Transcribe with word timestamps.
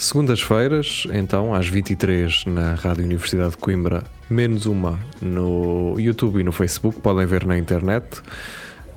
Segundas-feiras, 0.00 1.06
então, 1.12 1.54
às 1.54 1.68
23 1.68 2.46
na 2.46 2.74
Rádio 2.74 3.04
Universidade 3.04 3.50
de 3.50 3.56
Coimbra, 3.58 4.02
menos 4.30 4.64
uma 4.64 4.98
no 5.20 5.94
YouTube 6.00 6.40
e 6.40 6.42
no 6.42 6.52
Facebook, 6.52 7.00
podem 7.00 7.26
ver 7.26 7.44
na 7.44 7.58
internet. 7.58 8.06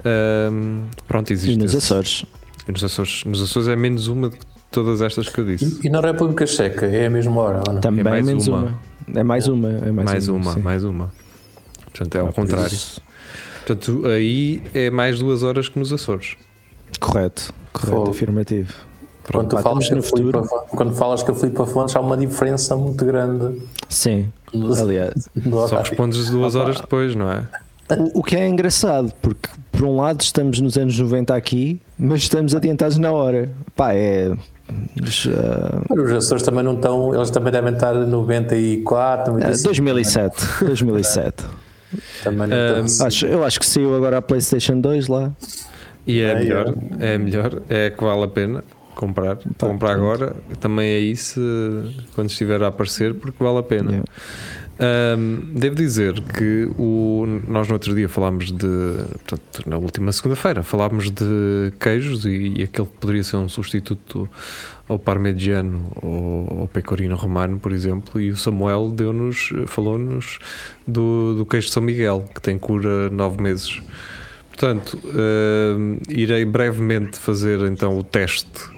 Ahm, 0.05 0.85
pronto, 1.05 1.31
existe. 1.34 1.55
E 1.55 1.57
nos 1.57 1.76
Açores. 1.76 2.26
e 2.67 2.71
nos 2.71 2.84
Açores. 2.85 3.26
Nos 3.26 3.41
Açores 3.41 3.67
é 3.67 3.76
menos 3.76 4.07
uma 4.07 4.29
de 4.29 4.38
todas 4.71 5.02
estas 5.02 5.27
que 5.27 5.39
eu 5.41 5.45
disse. 5.45 5.81
E, 5.84 5.88
e 5.88 5.89
na 5.89 5.99
República 5.99 6.48
Checa 6.48 6.85
é 6.85 7.07
a 7.07 7.09
mesma 7.09 7.41
hora, 7.41 7.62
ou 7.67 7.73
não? 7.73 7.81
Também 7.81 7.99
É 7.99 8.09
mais 8.09 8.26
menos 8.26 8.48
uma. 8.48 8.57
uma. 8.59 8.79
É 9.20 9.23
mais 9.23 9.48
uma. 9.49 9.70
É 9.70 9.91
mais, 9.91 10.09
Mais 10.09 10.27
uma, 10.29 10.54
sim. 10.54 10.62
mais 10.62 10.84
uma. 10.85 11.12
Portanto, 11.91 12.15
é 12.15 12.20
ao 12.21 12.29
Ah, 12.29 12.34
contrário. 12.34 12.77
Portanto, 13.65 14.07
aí 14.07 14.63
é 14.73 14.90
mais 14.90 15.20
duas 15.20 15.43
horas 15.43 15.67
que 15.67 15.77
nos 15.77 15.91
Açores. 15.91 16.38
Correto, 17.01 17.54
correto, 17.73 17.91
Fogo. 17.93 18.10
afirmativo. 18.12 18.73
Quando, 19.32 19.49
tu 19.49 19.57
falas 19.60 19.88
que 19.88 19.93
a 19.93 19.96
no 19.96 20.04
futuro. 20.04 20.43
Filipa, 20.43 20.66
quando 20.70 20.93
falas 20.96 21.24
que 21.24 21.32
a 21.32 21.34
Filipa 21.34 21.66
Fontes 21.66 21.96
há 21.96 22.02
uma 22.02 22.18
diferença 22.18 22.76
muito 22.76 23.05
grande 23.05 23.62
Sim, 23.88 24.32
no, 24.54 24.74
aliás. 24.74 25.29
no 25.35 25.68
Só 25.68 25.77
respondes 25.79 26.29
duas 26.29 26.55
horas 26.55 26.79
depois, 26.82 27.16
não 27.16 27.32
é? 27.32 27.48
O, 28.13 28.20
o 28.20 28.24
que 28.24 28.35
é 28.35 28.48
engraçado, 28.48 29.13
porque 29.21 29.49
por 29.71 29.84
um 29.84 29.98
lado 29.98 30.21
estamos 30.21 30.60
nos 30.60 30.77
anos 30.77 30.98
90 30.98 31.35
aqui, 31.35 31.82
mas 31.98 32.21
estamos 32.24 32.54
adiantados 32.55 32.98
na 32.98 33.12
hora. 33.12 33.49
Pá, 33.76 33.94
é. 33.94 34.34
já- 35.04 35.32
Os 35.90 36.12
Açores 36.12 36.44
também 36.44 36.63
não 36.63 36.76
estão, 36.76 37.13
eles 37.13 37.29
também 37.29 37.51
devem 37.51 37.74
estar 37.74 37.96
em 37.96 38.05
94, 38.07 39.32
é, 39.32 39.34
95. 39.40 39.63
2007. 39.70 40.46
2007. 40.66 41.44
Também 42.24 42.48
não 42.48 42.57
Ah, 42.57 43.05
Acho, 43.07 43.26
eu 43.27 43.44
acho 43.44 43.60
que 43.60 43.66
saiu 43.66 43.96
agora 43.96 44.18
a 44.18 44.21
PlayStation 44.21 44.79
2 44.79 45.07
lá. 45.07 45.32
E 46.07 46.20
é 46.21 46.32
É, 46.32 46.35
melhor, 46.35 46.76
é 46.99 47.18
melhor, 47.18 47.62
é 47.70 47.90
que 47.90 48.04
vale 48.04 48.24
a 48.24 48.27
pena 48.27 48.63
comprar. 48.94 49.38
comprar 49.58 49.94
agora, 49.94 50.36
também 50.60 50.88
é 50.88 50.99
isso 50.99 51.41
quando 52.16 52.30
estiver 52.30 52.62
a 52.63 52.68
aparecer, 52.68 53.13
porque 53.13 53.44
vale 53.44 53.60
a 53.60 53.63
pena. 53.63 53.91
Yeah. 53.91 54.12
Ahm, 54.80 55.54
devo 55.54 55.76
dizer 55.76 56.20
que 56.22 56.68
o, 56.77 57.26
nós 57.48 57.68
no 57.68 57.76
outro 57.76 57.94
dia 57.94 58.10
falámos 58.10 58.52
de, 58.52 58.68
portanto, 59.27 59.70
na 59.70 59.77
última 59.77 60.12
segunda-feira, 60.12 60.63
falámos 60.63 61.12
de 61.12 61.72
queijos 61.80 62.26
e, 62.26 62.55
e 62.58 62.63
aquele 62.63 62.88
que 62.88 62.98
poderia 63.00 63.24
ser 63.24 63.38
um 63.38 63.48
substituto 63.48 64.28
ao 64.90 64.97
parmegiano 64.97 65.91
ou 66.02 66.62
ao 66.62 66.68
pecorino 66.68 67.16
romano, 67.16 67.59
por 67.59 67.72
exemplo, 67.72 68.19
e 68.19 68.31
o 68.31 68.38
Samuel 68.38 68.90
deu-nos, 68.90 69.53
falou-nos 69.68 70.40
do, 70.88 71.35
do 71.35 71.46
queijo 71.46 71.68
de 71.68 71.74
São 71.74 71.84
Miguel, 71.84 72.25
que 72.34 72.41
tem 72.41 72.57
cura 72.57 73.09
nove 73.12 73.41
meses. 73.41 73.80
Portanto, 74.50 75.00
ahm, 75.06 75.97
irei 76.09 76.46
brevemente 76.46 77.18
fazer 77.18 77.62
então 77.62 77.97
o 77.97 78.03
teste 78.03 78.72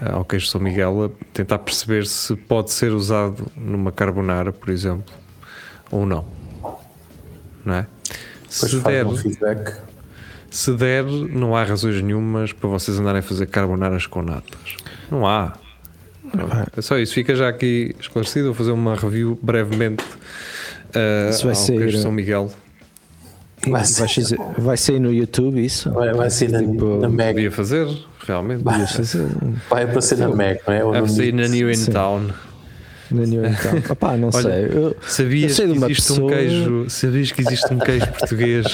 ao 0.00 0.24
queijo 0.24 0.46
de 0.46 0.50
São 0.52 0.60
Miguel, 0.60 1.04
a 1.04 1.10
tentar 1.32 1.58
perceber 1.58 2.06
se 2.06 2.34
pode 2.36 2.70
ser 2.72 2.92
usado 2.92 3.46
numa 3.56 3.92
carbonara, 3.92 4.52
por 4.52 4.70
exemplo, 4.70 5.14
ou 5.90 6.06
não. 6.06 6.26
Não 7.64 7.74
é? 7.74 7.86
Depois 8.50 8.70
Se 8.70 8.80
der, 8.80 9.06
um 9.06 9.16
feedback. 9.16 9.80
se 10.50 10.72
der, 10.72 11.04
não 11.04 11.56
há 11.56 11.64
razões 11.64 12.02
nenhumas 12.02 12.52
para 12.52 12.68
vocês 12.68 12.98
andarem 12.98 13.20
a 13.20 13.22
fazer 13.22 13.46
carbonaras 13.46 14.06
com 14.06 14.22
natas. 14.22 14.76
Não 15.10 15.26
há. 15.26 15.54
É 16.76 16.80
só 16.80 16.98
isso. 16.98 17.14
Fica 17.14 17.34
já 17.34 17.48
aqui 17.48 17.94
esclarecido. 18.00 18.46
Vou 18.46 18.54
fazer 18.54 18.72
uma 18.72 18.94
review 18.96 19.38
brevemente 19.42 20.02
Isso 21.30 21.46
vai 21.46 21.54
ao 21.54 21.66
queijo 21.66 21.96
de? 21.96 22.02
São 22.02 22.12
Miguel. 22.12 22.50
Vai 23.64 23.72
Vai, 23.72 23.84
ser, 23.84 24.08
ser- 24.24 24.38
vai 24.58 24.76
sair 24.76 24.98
no 24.98 25.12
YouTube 25.12 25.64
isso? 25.64 25.90
vai, 25.92 26.12
vai 26.12 26.28
ser 26.30 26.50
na, 26.50 26.58
Tipo, 26.60 26.96
na 26.98 27.08
Mac. 27.08 27.26
Podia 27.34 27.50
fazer, 27.52 27.88
realmente. 28.26 28.62
Vai 28.64 28.86
fazer 28.86 29.26
Vai 29.70 29.82
aparecer 29.84 30.18
na 30.18 30.28
Mac, 30.28 30.58
não 30.66 30.74
é? 30.74 30.84
Ou 30.84 30.92
no 30.94 31.08
sair 31.08 31.32
na. 31.32 31.46
New 31.46 31.70
in 31.70 31.74
Sim. 31.76 31.92
Na 33.12 33.26
New. 33.26 33.42
Opá, 33.90 34.16
não 34.16 34.30
Olha, 34.32 34.42
sei. 34.42 34.64
Eu, 34.78 34.96
Sabias 35.02 35.50
Eu 35.50 35.56
sei 35.56 35.66
que 35.66 35.72
existe 35.84 36.12
um 36.12 36.14
pessoa- 36.16 36.32
queijo, 36.32 36.84
sabias 36.88 37.32
que 37.32 37.40
existe 37.42 37.74
um 37.74 37.78
queijo 37.78 38.06
português 38.18 38.66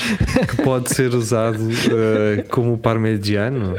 que 0.49 0.63
pode 0.63 0.95
ser 0.95 1.15
usado 1.15 1.59
eh, 1.91 2.45
como 2.51 2.77
parmegiano? 2.79 3.77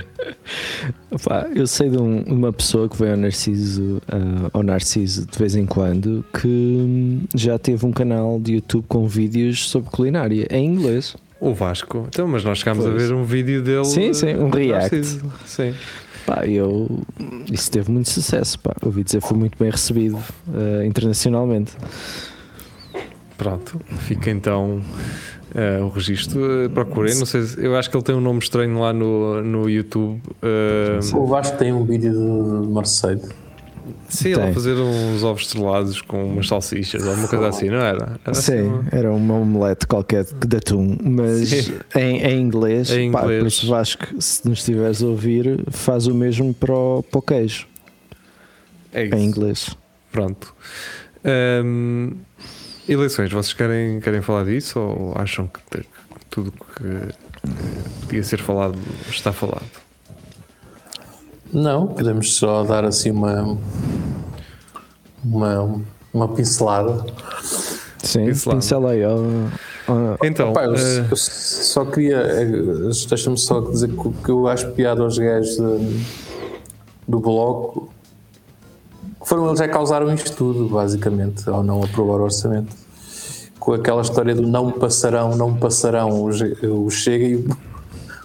Opá, 1.12 1.48
eu 1.56 1.66
sei 1.68 1.90
de 1.90 1.98
um- 1.98 2.22
uma 2.24 2.54
pessoa 2.54 2.88
que 2.88 2.98
veio 2.98 3.12
ao 3.12 3.18
Narciso, 3.18 4.02
ah, 4.08 4.50
ao 4.54 4.64
Narciso 4.64 5.26
de 5.26 5.38
vez 5.38 5.56
em 5.56 5.66
quando 5.66 6.24
que 6.40 6.48
hum, 6.48 7.22
já 7.36 7.58
teve 7.58 7.86
um 7.86 7.92
canal 7.92 8.40
de 8.40 8.54
YouTube 8.56 8.86
com 8.88 9.08
vídeos 9.08 9.70
sobre 9.70 9.90
culinária 9.90 10.48
em 10.52 10.66
inglês. 10.66 11.16
O 11.42 11.54
Vasco. 11.54 12.06
Então, 12.10 12.28
mas 12.28 12.44
nós 12.44 12.60
chegámos 12.60 12.86
a 12.86 12.90
Pois. 12.90 13.02
ver 13.04 13.14
um 13.14 13.24
vídeo 13.24 13.62
dele. 13.62 13.86
Sim, 13.86 14.14
sim, 14.14 14.36
um 14.36 14.50
react. 14.50 14.94
Narciso. 14.96 15.22
Sim. 15.46 15.74
Pá, 16.30 16.46
eu 16.46 16.88
isso 17.52 17.72
teve 17.72 17.92
muito 17.92 18.10
sucesso. 18.10 18.60
Pá. 18.60 18.76
Ouvi 18.84 19.04
dizer 19.04 19.20
que 19.22 19.28
foi 19.28 19.38
muito 19.38 19.58
bem 19.58 19.72
recebido 19.72 20.18
ah, 20.54 20.86
internacionalmente. 20.86 21.72
Pronto, 23.38 23.80
fica 24.00 24.30
então 24.30 24.82
eh, 25.56 25.80
o 25.82 25.88
registro. 25.88 26.66
Eh, 26.66 26.70
procurei, 26.70 27.16
não 27.16 27.26
sei, 27.26 27.42
se- 27.44 27.66
eu 27.66 27.76
acho 27.78 27.90
que 27.90 27.96
ele 27.96 28.04
tem 28.04 28.14
um 28.14 28.20
nome 28.22 28.40
estranho 28.40 28.78
lá 28.80 28.92
no, 28.92 29.42
no 29.42 29.70
YouTube. 29.70 30.22
eh, 30.44 31.00
O 31.16 31.26
Vasco 31.26 31.58
tem 31.58 31.72
um 31.72 31.86
vídeo 31.86 32.12
de 32.12 32.68
Marseille. 32.68 33.22
Sim, 34.08 34.34
Tem. 34.34 34.54
fazer 34.54 34.76
uns 34.76 35.24
ovos 35.24 35.44
estrelados 35.44 36.02
com 36.02 36.24
umas 36.34 36.48
salsichas, 36.48 37.06
alguma 37.08 37.28
coisa 37.28 37.48
assim, 37.50 37.70
não 37.70 37.78
era? 37.78 38.20
Era 38.24 38.32
assim 38.32 38.42
Sim, 38.42 38.62
uma- 38.64 38.86
era 38.92 39.14
uma 39.14 39.34
omelete 39.36 39.86
qualquer 39.88 40.24
de 40.26 40.58
atum, 40.58 40.98
mas 41.02 41.70
em, 41.96 42.22
em 42.24 42.40
inglês, 42.42 42.90
Em 42.92 43.12
pá, 43.12 43.22
inglês. 43.24 43.42
por 43.42 43.48
isso 43.48 43.68
Vasco, 43.70 44.06
se 44.22 44.48
nos 44.48 44.60
estiveres 44.60 45.02
a 45.04 45.08
ouvir, 45.08 45.64
faz 45.72 46.08
o 46.08 46.14
mesmo 46.14 46.54
para 46.54 46.74
o, 46.74 47.04
para 47.04 47.20
o 47.20 47.22
queijo, 47.22 47.68
É 48.94 49.06
isso. 49.06 49.16
em 49.16 49.24
inglês. 49.26 49.76
Pronto. 50.12 50.56
Hum, 51.64 52.16
eleições, 52.88 53.32
vocês 53.32 53.54
querem, 53.54 54.00
querem 54.00 54.22
falar 54.22 54.46
disso 54.46 54.80
ou 54.80 55.14
acham 55.16 55.48
que, 55.48 55.60
que 55.80 55.86
tudo 56.30 56.52
que 56.52 56.84
que 56.84 58.06
podia 58.08 58.24
ser 58.24 58.40
falado 58.42 58.78
está 59.10 59.32
falado? 59.32 59.64
Não, 61.52 61.88
podemos 61.88 62.36
só 62.36 62.64
dar 62.64 62.86
assim 62.86 63.12
uma 63.12 63.58
uma, 65.24 65.82
uma 66.14 66.28
pincelada. 66.30 67.06
Sim, 68.04 68.26
Pincelado. 68.28 68.62
pincela 68.62 68.92
aí. 68.92 69.04
ó, 69.06 69.18
ó, 69.88 70.18
Então, 70.24 70.54
Pá, 70.54 70.64
eu, 70.66 70.76
eh, 70.76 71.06
eu 71.12 71.18
só 71.18 71.84
queria, 71.86 72.18
eh, 72.18 72.46
deixa-me 73.10 73.38
só 73.38 73.60
dizer 73.62 73.90
que 73.90 74.10
que 74.24 74.30
eu 74.32 74.48
acho 74.48 74.70
piada 74.72 75.02
aos 75.02 75.18
gajos 75.18 75.58
de- 75.58 76.06
do 77.08 77.20
bloco 77.20 77.90
foram 79.26 79.48
eles 79.48 79.60
é 79.60 79.68
que 79.68 79.74
causaram 79.74 80.14
isto 80.14 80.32
tudo, 80.36 80.70
basicamente, 80.70 81.48
ao 81.50 81.62
não 81.64 81.84
aprovar 81.84 82.20
o 82.20 82.24
orçamento. 82.24 82.74
Com 83.60 83.74
aquela 83.74 84.02
história 84.02 84.34
do 84.34 84.44
não 84.44 84.72
passarão, 84.72 85.36
não 85.36 85.54
passarão, 85.56 86.24
o 86.24 86.90
Chega 86.90 87.26
e 87.26 87.46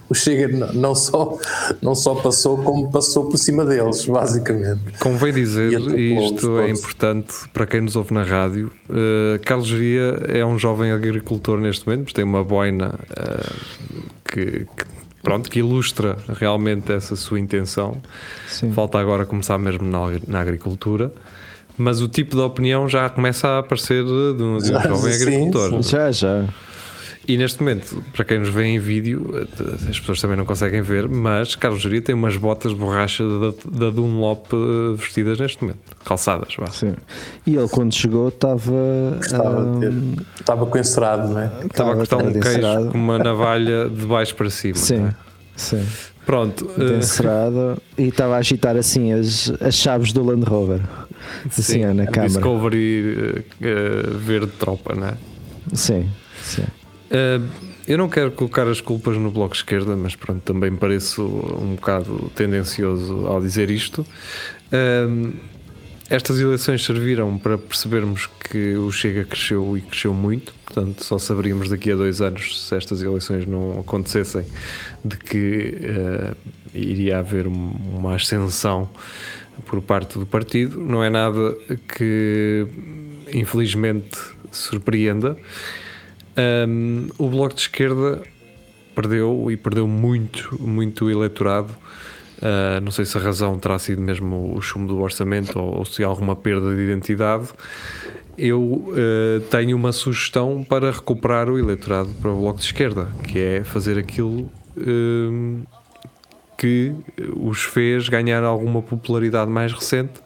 o, 0.09 0.13
Chega 0.13 0.47
não 0.73 0.93
só, 0.95 1.37
não 1.81 1.95
só 1.95 2.15
passou, 2.15 2.57
como 2.59 2.91
passou 2.91 3.25
por 3.29 3.37
cima 3.37 3.65
deles, 3.65 4.05
basicamente. 4.05 4.79
convém 4.99 5.33
dizer, 5.33 5.71
E 5.71 6.13
e 6.13 6.25
isto 6.25 6.59
é 6.59 6.69
importante 6.69 7.33
para 7.53 7.65
quem 7.65 7.81
nos 7.81 7.95
ouve 7.95 8.13
na 8.13 8.23
rádio, 8.23 8.71
eh, 8.89 9.39
Carlos 9.45 9.67
Geria 9.67 10.19
é 10.27 10.45
um 10.45 10.57
jovem 10.59 10.91
agricultor 10.91 11.59
neste 11.59 11.87
momento, 11.87 12.13
tem 12.13 12.23
uma 12.23 12.43
boina 12.43 12.93
eh, 13.17 13.49
que, 14.25 14.45
que, 14.77 14.85
pronto, 15.23 15.49
que 15.49 15.59
ilustra 15.59 16.17
realmente 16.39 16.91
essa 16.91 17.15
sua 17.15 17.39
intenção. 17.39 17.97
sim. 18.47 18.71
Falta 18.71 18.99
agora 18.99 19.25
começar 19.25 19.57
mesmo 19.57 19.87
na, 19.89 19.99
na 20.27 20.39
agricultura. 20.39 21.11
Mas 21.77 21.99
o 21.99 22.07
tipo 22.07 22.37
de 22.37 22.41
opinião 22.41 22.87
já 22.87 23.09
começa 23.09 23.49
a 23.49 23.59
aparecer 23.59 24.01
de 24.01 24.09
um, 24.09 24.37
de 24.37 24.43
um 24.73 24.81
jovem 24.81 25.11
sim, 25.11 25.23
agricultor. 25.23 25.83
sim. 25.83 25.89
Já, 25.91 26.09
já. 26.09 26.45
E 27.27 27.37
neste 27.37 27.59
momento, 27.59 28.03
para 28.13 28.23
quem 28.23 28.39
nos 28.39 28.49
vê 28.49 28.65
em 28.65 28.79
vídeo, 28.79 29.47
as 29.89 29.99
pessoas 29.99 30.21
também 30.21 30.37
não 30.37 30.45
conseguem 30.45 30.81
ver, 30.81 31.07
mas 31.09 31.55
Carlos 31.55 31.81
Geria 31.81 32.01
tem 32.01 32.13
umas 32.13 32.37
botas 32.37 32.71
de 32.71 32.77
borracha 32.77 33.23
da, 33.23 33.87
da 33.87 33.89
Dunlop 33.89 34.47
eh, 34.53 34.95
vestidas 34.95 35.39
neste 35.39 35.63
momento, 35.63 35.79
calçadas. 36.03 36.55
Vá. 36.55 36.67
Sim. 36.67 36.93
E 37.45 37.55
ele, 37.55 37.67
quando 37.67 37.93
chegou, 37.93 38.27
estava. 38.29 39.17
Estava, 39.19 39.61
ah, 39.61 40.21
estava 40.39 40.65
com 40.67 40.77
encerado, 40.77 41.33
não 41.33 41.39
é? 41.39 41.51
Estava 41.65 41.93
a 41.93 41.95
cortar 41.95 42.17
um 42.17 42.31
queijo 42.31 42.91
com 42.91 42.97
uma 42.97 43.17
navalha 43.17 43.89
de 43.89 44.05
baixo 44.05 44.35
para 44.35 44.49
cima. 44.51 44.75
Sim, 44.75 45.05
é? 45.05 45.15
sim. 45.55 45.85
Pronto. 46.27 46.69
Eh, 46.77 46.97
encerado. 46.97 47.81
E 47.97 48.03
estava 48.03 48.35
a 48.35 48.37
agitar 48.37 48.75
assim 48.75 49.13
as, 49.13 49.51
as 49.61 49.75
chaves 49.75 50.11
do 50.13 50.23
Land 50.23 50.45
Rover. 50.45 50.81
assim 51.47 51.85
ó, 51.85 51.93
na 51.93 52.05
câmara. 52.05 52.27
Discovery 52.27 53.15
uh, 53.17 53.39
uh, 53.39 54.17
verde 54.17 54.51
tropa, 54.59 54.93
não 54.93 55.07
é? 55.07 55.13
Sim, 55.73 56.09
sim. 56.43 56.65
Uh, 57.05 57.47
eu 57.87 57.97
não 57.97 58.09
quero 58.09 58.31
colocar 58.31 58.67
as 58.67 58.81
culpas 58.81 59.15
no 59.17 59.29
bloco 59.29 59.55
esquerda, 59.55 59.95
mas 59.95 60.15
pronto, 60.15 60.41
também 60.41 60.75
pareço 60.75 61.23
um 61.23 61.75
bocado 61.75 62.31
tendencioso 62.35 63.27
ao 63.27 63.39
dizer 63.39 63.69
isto. 63.69 64.05
Uh, 64.71 65.33
estas 66.09 66.39
eleições 66.39 66.83
serviram 66.83 67.37
para 67.37 67.57
percebermos 67.57 68.27
que 68.27 68.75
o 68.75 68.91
Chega 68.91 69.25
cresceu 69.25 69.75
e 69.75 69.81
cresceu 69.81 70.13
muito, 70.13 70.53
portanto, 70.63 71.03
só 71.03 71.17
saberíamos 71.17 71.69
daqui 71.69 71.91
a 71.91 71.95
dois 71.95 72.21
anos 72.21 72.67
se 72.67 72.75
estas 72.75 73.01
eleições 73.01 73.47
não 73.47 73.79
acontecessem 73.79 74.45
de 75.03 75.17
que 75.17 75.75
uh, 75.81 76.35
iria 76.73 77.19
haver 77.19 77.47
uma 77.47 78.15
ascensão 78.15 78.89
por 79.65 79.81
parte 79.81 80.19
do 80.19 80.25
partido. 80.25 80.79
Não 80.79 81.03
é 81.03 81.09
nada 81.09 81.55
que, 81.95 82.67
infelizmente, 83.33 84.19
surpreenda. 84.51 85.37
Um, 86.37 87.07
o 87.17 87.29
Bloco 87.29 87.55
de 87.55 87.61
Esquerda 87.61 88.21
perdeu 88.93 89.49
e 89.49 89.57
perdeu 89.57 89.87
muito, 89.87 90.57
muito 90.61 91.09
eleitorado. 91.09 91.73
Uh, 92.37 92.81
não 92.83 92.91
sei 92.91 93.05
se 93.05 93.17
a 93.17 93.21
razão 93.21 93.57
terá 93.57 93.79
sido 93.79 94.01
mesmo 94.01 94.53
o 94.55 94.61
chumbo 94.61 94.87
do 94.87 95.01
orçamento 95.01 95.57
ou, 95.57 95.77
ou 95.77 95.85
se 95.85 96.03
há 96.03 96.07
alguma 96.07 96.35
perda 96.35 96.75
de 96.75 96.81
identidade. 96.81 97.47
Eu 98.37 98.61
uh, 98.61 99.39
tenho 99.49 99.77
uma 99.77 99.93
sugestão 99.93 100.63
para 100.63 100.91
recuperar 100.91 101.49
o 101.49 101.57
eleitorado 101.57 102.09
para 102.21 102.31
o 102.31 102.41
Bloco 102.41 102.59
de 102.59 102.65
Esquerda, 102.65 103.09
que 103.23 103.39
é 103.39 103.63
fazer 103.63 103.97
aquilo 103.97 104.51
que 106.57 106.93
os 107.33 107.63
fez 107.63 108.09
ganhar 108.09 108.43
alguma 108.43 108.81
popularidade 108.81 109.49
mais 109.49 109.71
recente 109.71 110.19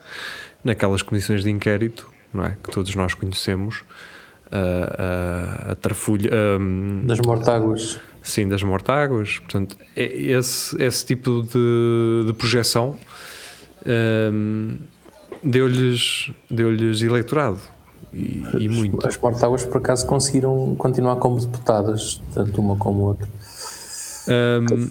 naquelas 0.64 1.04
comissões 1.04 1.44
de 1.44 1.52
inquérito, 1.52 2.10
não 2.34 2.46
é? 2.46 2.58
Que 2.64 2.72
todos 2.72 2.96
nós 2.96 3.14
conhecemos 3.14 3.84
a, 4.52 5.72
a, 5.72 5.76
a. 5.76 6.60
Um, 6.60 7.06
das 7.06 7.20
mortáguas. 7.20 8.00
Sim, 8.22 8.48
das 8.48 8.64
mortáguas. 8.64 9.40
Portanto, 9.40 9.78
é 9.96 10.04
esse, 10.04 10.82
esse 10.82 11.06
tipo 11.06 11.44
de, 11.44 12.28
de 12.28 12.34
projeção 12.34 12.98
um, 13.86 14.78
deu-lhes 15.44 16.32
deu 16.50 16.74
eleitorado. 16.74 17.60
E, 18.14 18.44
e 18.60 18.70
muito. 18.70 19.06
As 19.08 19.18
mortáguas, 19.18 19.66
por 19.66 19.78
acaso, 19.78 20.06
conseguiram 20.06 20.76
continuar 20.76 21.18
como 21.18 21.40
deputadas, 21.40 22.22
tanto 22.34 22.60
uma 22.60 22.76
como 22.76 23.02
outra. 23.02 23.28
Um, 24.28 24.90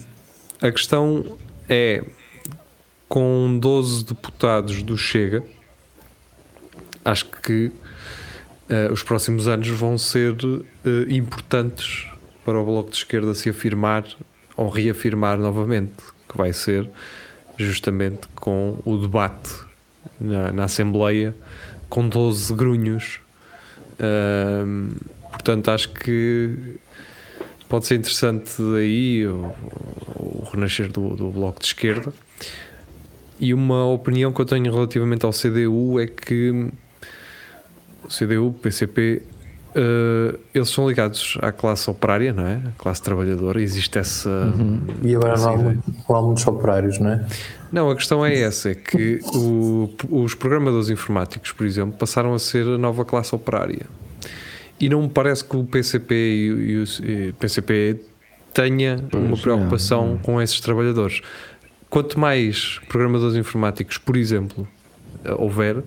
a 0.61 0.71
questão 0.71 1.37
é: 1.67 2.03
com 3.07 3.57
12 3.59 4.05
deputados 4.05 4.81
do 4.83 4.97
Chega, 4.97 5.43
acho 7.03 7.25
que 7.25 7.71
uh, 8.69 8.91
os 8.91 9.03
próximos 9.03 9.47
anos 9.47 9.67
vão 9.67 9.97
ser 9.97 10.33
uh, 10.33 10.61
importantes 11.09 12.07
para 12.45 12.59
o 12.59 12.65
Bloco 12.65 12.89
de 12.89 12.97
Esquerda 12.97 13.33
se 13.33 13.49
afirmar 13.49 14.05
ou 14.55 14.69
reafirmar 14.69 15.37
novamente, 15.37 15.93
que 16.27 16.37
vai 16.37 16.53
ser 16.53 16.89
justamente 17.57 18.27
com 18.35 18.77
o 18.85 18.97
debate 18.97 19.49
na, 20.19 20.51
na 20.51 20.63
Assembleia 20.65 21.35
com 21.89 22.07
12 22.07 22.53
grunhos. 22.53 23.19
Uh, 23.95 24.95
portanto, 25.31 25.69
acho 25.71 25.89
que 25.89 26.77
pode 27.67 27.85
ser 27.85 27.95
interessante 27.95 28.51
aí 28.77 29.27
o, 29.27 29.53
o 30.15 30.49
renascer 30.51 30.91
do, 30.91 31.15
do, 31.15 31.29
Bloco 31.29 31.59
de 31.59 31.67
Esquerda. 31.67 32.13
E 33.39 33.53
uma 33.53 33.85
opinião 33.85 34.33
que 34.33 34.41
eu 34.41 34.45
tenho 34.45 34.71
relativamente 34.73 35.25
ao 35.25 35.31
CDU 35.31 35.99
é 35.99 36.07
que 36.07 36.69
CDU, 38.09 38.53
PCP, 38.61 39.21
uh, 39.69 40.39
eles 40.53 40.69
são 40.69 40.87
ligados 40.87 41.37
à 41.41 41.51
classe 41.51 41.89
operária, 41.89 42.33
não 42.33 42.45
é? 42.45 42.55
A 42.55 42.71
classe 42.77 43.01
trabalhadora, 43.01 43.61
existe 43.61 43.97
essa. 43.97 44.29
Uhum. 44.29 44.81
E 45.03 45.15
agora 45.15 45.37
não 45.37 45.49
há, 45.49 45.57
não 46.09 46.15
há, 46.15 46.21
muitos 46.21 46.47
operários, 46.47 46.99
não 46.99 47.11
é? 47.11 47.25
Não, 47.71 47.89
a 47.89 47.95
questão 47.95 48.25
é 48.25 48.39
essa: 48.39 48.71
é 48.71 48.75
que 48.75 49.19
o, 49.33 49.89
os 50.09 50.33
programadores 50.35 50.89
informáticos, 50.89 51.51
por 51.51 51.65
exemplo, 51.65 51.97
passaram 51.97 52.33
a 52.33 52.39
ser 52.39 52.65
a 52.67 52.77
nova 52.77 53.05
classe 53.05 53.33
operária. 53.33 53.85
E 54.79 54.87
não 54.87 55.01
me 55.03 55.09
parece 55.09 55.43
que 55.43 55.57
o 55.57 55.63
PCP 55.65 56.15
e, 56.15 56.51
o, 56.77 57.05
e 57.05 57.29
o 57.29 57.33
PCP 57.33 57.99
tenha 58.53 59.03
pois 59.09 59.23
uma 59.23 59.37
preocupação 59.37 60.05
não, 60.05 60.13
não. 60.13 60.19
com 60.19 60.41
esses 60.41 60.59
trabalhadores. 60.59 61.21
Quanto 61.89 62.19
mais 62.19 62.79
programadores 62.87 63.35
informáticos, 63.35 63.97
por 63.97 64.15
exemplo, 64.15 64.67
houver, 65.37 65.83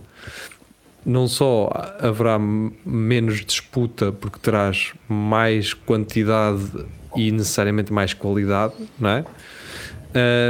não 1.05 1.27
só 1.27 1.71
haverá 1.99 2.39
menos 2.39 3.45
disputa 3.45 4.13
porque 4.13 4.39
terás 4.39 4.93
mais 5.09 5.75
quantidade 5.75 6.87
e 7.17 7.31
necessariamente 7.31 7.93
mais 7.93 8.15
qualidade, 8.15 8.75
não 8.99 9.11
é? 9.11 9.25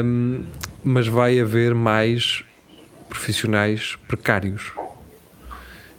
Um, 0.04 0.44
mas 0.84 1.06
vai 1.06 1.38
haver 1.38 1.74
mais 1.74 2.44
profissionais 3.08 3.96
precários 4.08 4.72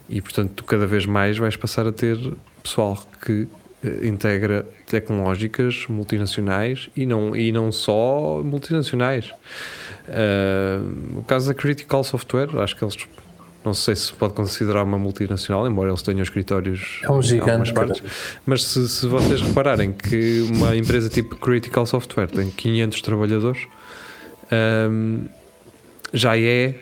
e 0.08 0.20
portanto 0.20 0.52
tu 0.56 0.64
cada 0.64 0.86
vez 0.86 1.06
mais 1.06 1.38
vais 1.38 1.56
passar 1.56 1.86
a 1.86 1.92
ter 1.92 2.18
pessoal 2.62 3.02
que 3.24 3.42
uh, 3.42 4.06
integra 4.06 4.66
tecnológicas 4.86 5.86
multinacionais 5.88 6.90
e 6.94 7.06
não, 7.06 7.34
e 7.34 7.50
não 7.52 7.72
só 7.72 8.42
multinacionais. 8.44 9.30
Uh, 10.06 11.18
o 11.18 11.22
caso 11.24 11.48
da 11.48 11.54
Critical 11.54 12.04
Software, 12.04 12.50
acho 12.60 12.76
que 12.76 12.84
eles 12.84 12.96
não 13.64 13.72
sei 13.74 13.96
se 13.96 14.12
pode 14.12 14.34
considerar 14.34 14.82
uma 14.82 14.98
multinacional, 14.98 15.66
embora 15.66 15.90
eles 15.90 16.02
tenham 16.02 16.22
escritórios 16.22 17.00
é 17.02 17.10
um 17.10 17.22
gigante, 17.22 17.48
em 17.48 17.52
algumas 17.52 17.72
partes. 17.72 18.02
Mas 18.44 18.64
se, 18.64 18.88
se, 18.88 19.06
vocês 19.06 19.40
repararem 19.40 19.92
que 19.92 20.46
uma 20.50 20.76
empresa 20.76 21.08
tipo 21.08 21.36
Critical 21.36 21.86
Software 21.86 22.28
tem 22.28 22.50
500 22.50 23.00
trabalhadores, 23.00 23.62
um, 24.90 25.24
já 26.12 26.38
é 26.38 26.74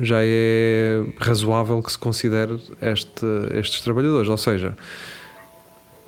já 0.00 0.18
é 0.22 1.04
razoável 1.18 1.82
que 1.82 1.90
se 1.90 1.98
considere 1.98 2.60
este, 2.80 3.26
estes 3.54 3.80
trabalhadores. 3.80 4.28
Ou 4.28 4.36
seja, 4.36 4.76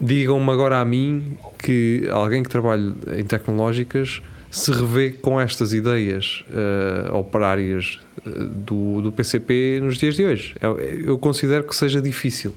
digam-me 0.01 0.51
agora 0.51 0.81
a 0.81 0.85
mim 0.85 1.37
que 1.59 2.09
alguém 2.11 2.43
que 2.43 2.49
trabalha 2.49 2.95
em 3.17 3.25
tecnológicas 3.25 4.23
se 4.51 4.73
revê 4.73 5.11
com 5.11 5.41
estas 5.41 5.73
ideias 5.73 6.45
uh, 6.51 7.15
operárias 7.15 8.01
uh, 8.27 8.31
do, 8.47 9.01
do 9.01 9.13
PCP 9.13 9.81
nos 9.83 9.97
dias 9.97 10.17
de 10.17 10.25
hoje. 10.25 10.55
Eu, 10.61 10.79
eu, 10.79 11.19
considero 11.19 11.65
que 11.65 11.75
seja 11.75 12.03
difícil. 12.03 12.53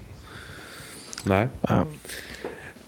Não 1.25 1.35
é? 1.35 1.49
Ah. 1.63 1.85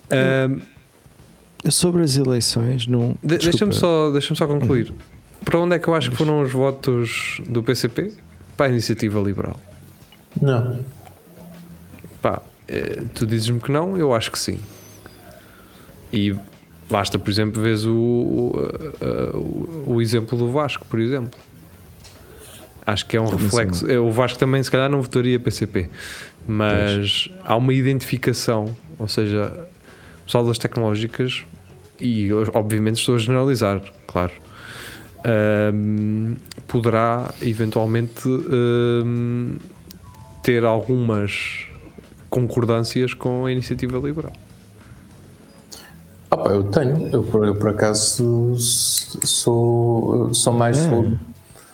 Uh, 0.10 1.72
sobre 1.72 2.02
as 2.04 2.18
eleições, 2.18 2.88
não. 2.88 3.16
De, 3.24 3.38
Deixa-me 3.38 3.74
só, 3.74 4.12
deixa 4.12 4.34
só 4.34 4.48
concluir. 4.48 4.92
Para 5.44 5.60
onde 5.60 5.76
é 5.76 5.80
que 5.80 5.88
eu 5.88 5.94
acho 5.94 6.10
que 6.10 6.18
foram 6.18 6.42
os 6.42 6.52
votos 6.52 7.40
do 7.48 7.62
PCP? 7.62 8.14
Para 8.58 8.68
a 8.68 8.70
iniciativa 8.70 9.20
liberal. 9.20 9.60
Não. 10.42 10.80
Pá, 12.22 12.42
eh, 12.68 13.04
tu 13.14 13.26
dizes-me 13.28 13.60
que 13.60 13.72
não, 13.72 13.98
eu 13.98 14.14
acho 14.14 14.32
que 14.32 14.40
sim. 14.40 14.60
E 16.12 16.36
Basta, 16.89 17.18
por 17.18 17.30
exemplo, 17.30 17.62
vês 17.62 17.86
o, 17.86 17.96
o, 17.96 19.94
o, 19.94 20.01
exemplo 20.01 20.38
do 20.38 20.51
Vasco, 20.51 20.86
por 20.86 21.00
exemplo. 21.00 21.39
Acho 22.86 23.06
que 23.08 23.18
é 23.18 23.22
um 23.22 23.25
reflexo. 23.25 23.86
O 24.01 24.12
Vasco 24.12 24.38
também, 24.38 24.62
se 24.62 24.70
calhar, 24.70 24.89
não 24.89 25.01
votaria 25.01 25.39
PCP, 25.39 25.89
mas 26.48 27.27
pois. 27.27 27.39
há 27.44 27.56
uma 27.56 27.74
identificação, 27.74 28.75
ou 29.00 29.08
seja, 29.08 29.68
o 30.22 30.25
pessoal 30.25 30.46
das 30.46 30.60
tecnológicas, 30.60 31.44
e 32.00 32.32
obviamente 32.54 33.00
estou 33.00 33.15
a 33.15 33.18
generalizar, 33.18 33.82
claro, 34.06 34.34
um, 35.74 36.36
poderá 36.68 37.34
eventualmente 37.42 38.27
um, 38.27 39.56
ter 40.44 40.63
algumas 40.63 41.65
concordâncias 42.30 43.13
com 43.13 43.46
a 43.46 43.51
iniciativa 43.51 43.98
liberal. 43.98 44.34
Opa, 46.36 46.50
eu 46.50 46.63
tenho, 46.63 47.10
eu 47.13 47.24
por, 47.24 47.46
eu 47.46 47.56
por 47.56 47.70
acaso 47.70 48.56
sou, 48.58 50.34
sou 50.34 50.54
mais. 50.54 50.77
É. 50.77 50.89
Sou, 50.89 51.06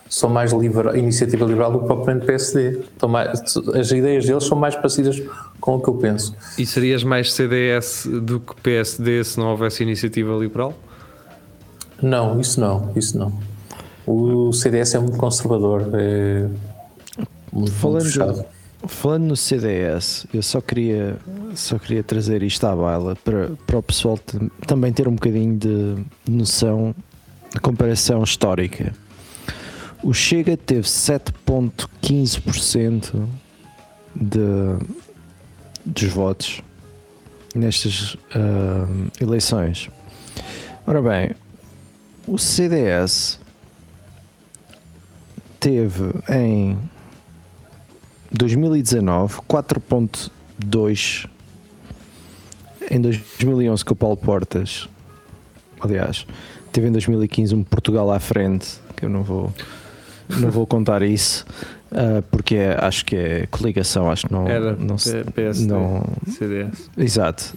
sou 0.08 0.30
mais 0.30 0.52
liberal, 0.52 0.96
iniciativa 0.96 1.46
liberal 1.46 1.72
do 1.72 1.80
que 1.80 1.86
o 1.86 1.88
próprio 1.88 2.20
PSD. 2.22 2.82
Mais, 3.10 3.42
as 3.74 3.92
ideias 3.92 4.26
deles 4.26 4.44
são 4.44 4.58
mais 4.58 4.76
parecidas 4.76 5.22
com 5.60 5.76
o 5.76 5.82
que 5.82 5.88
eu 5.88 5.96
penso. 5.96 6.36
E 6.58 6.66
serias 6.66 7.04
mais 7.04 7.34
CDS 7.34 8.08
do 8.22 8.40
que 8.40 8.54
PSD 8.62 9.24
se 9.24 9.40
não 9.40 9.48
houvesse 9.52 9.82
iniciativa 9.82 10.36
liberal? 10.36 10.74
Não, 12.02 12.40
isso 12.40 12.60
não, 12.60 12.92
isso 12.96 13.18
não. 13.18 13.34
O 14.06 14.52
CDS 14.52 14.96
é 14.96 15.00
muito 15.00 15.18
conservador, 15.18 15.90
é 15.94 16.48
muito, 17.52 17.72
Falando, 17.72 18.02
muito 18.02 18.12
fechado. 18.12 18.46
Falando 18.88 19.26
no 19.26 19.38
CDS, 19.38 20.26
eu 20.34 20.42
só 20.42 20.60
queria, 20.60 21.16
só 21.54 21.78
queria 21.78 22.04
trazer 22.04 22.42
isto 22.42 22.66
à 22.66 22.76
baila 22.76 23.16
para, 23.16 23.52
para 23.68 23.78
o 23.78 23.84
pessoal 23.84 24.20
também 24.66 24.92
ter 24.92 25.08
um 25.08 25.14
bocadinho 25.14 25.56
de 25.56 25.98
noção 26.28 26.96
de 27.54 27.60
comparação 27.60 28.24
histórica. 28.24 28.92
O 30.02 30.12
Chega 30.14 30.58
teve 30.58 30.88
7,15% 30.88 33.28
de, 34.16 34.40
dos 35.86 36.04
votos 36.06 36.64
nestas 37.54 38.18
ah, 38.34 38.88
eleições. 39.20 39.92
Ora 40.88 41.02
bem, 41.02 41.36
o 42.26 42.40
CDS 42.40 43.38
teve 45.60 46.14
em 46.30 46.78
2019 48.32 49.42
4.2 49.50 51.28
em 52.90 53.02
2011 53.02 53.86
com 53.86 53.94
o 53.94 53.96
Paulo 53.96 54.18
Portas 54.18 54.88
aliás 55.80 56.26
teve 56.72 56.88
em 56.88 56.92
2015 56.92 57.56
um 57.56 57.64
Portugal 57.64 58.12
à 58.12 58.20
frente 58.20 58.68
que 58.96 59.06
eu 59.06 59.10
não 59.10 59.24
vou 59.24 59.54
não 60.40 60.50
vou 60.50 60.66
contar 60.66 61.02
isso 61.02 61.46
ah, 61.92 62.24
porque 62.32 62.56
é- 62.56 62.78
acho 62.80 63.04
que 63.06 63.16
é 63.16 63.48
coligação 63.48 64.10
acho 64.10 64.28
que 64.28 64.34
não 64.34 64.48
Era 64.48 64.76
não, 64.76 64.96
PSD, 64.96 65.68
não 65.68 66.04
CDS. 66.28 66.90
Exato. 66.98 67.54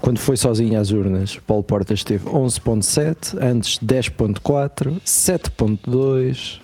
Quando 0.00 0.18
foi 0.18 0.36
sozinho 0.36 0.78
às 0.78 0.90
urnas, 0.92 1.36
Paulo 1.46 1.64
Portas 1.64 2.04
teve 2.04 2.26
11.7, 2.28 3.36
antes 3.40 3.78
10.4, 3.78 5.00
7.2, 5.04 6.60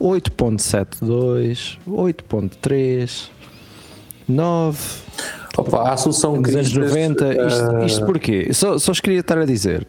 8.72, 0.00 1.78
8.3, 1.86 3.28
9. 4.28 4.78
Opa, 5.56 5.78
a 5.82 5.92
Assunção 5.92 6.36
Nos 6.36 6.54
anos 6.54 6.72
Cristas, 6.72 6.92
90, 6.92 7.46
isto, 7.46 7.70
ah, 7.70 7.86
isto 7.86 8.06
porquê? 8.06 8.52
Só, 8.52 8.78
só 8.78 8.92
os 8.92 9.00
queria 9.00 9.20
estar 9.20 9.38
a 9.38 9.44
dizer. 9.44 9.86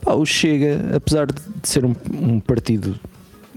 Pá, 0.00 0.14
o 0.14 0.26
Chega, 0.26 0.96
apesar 0.96 1.26
de 1.26 1.40
ser 1.62 1.84
um, 1.84 1.94
um 2.12 2.40
partido 2.40 2.98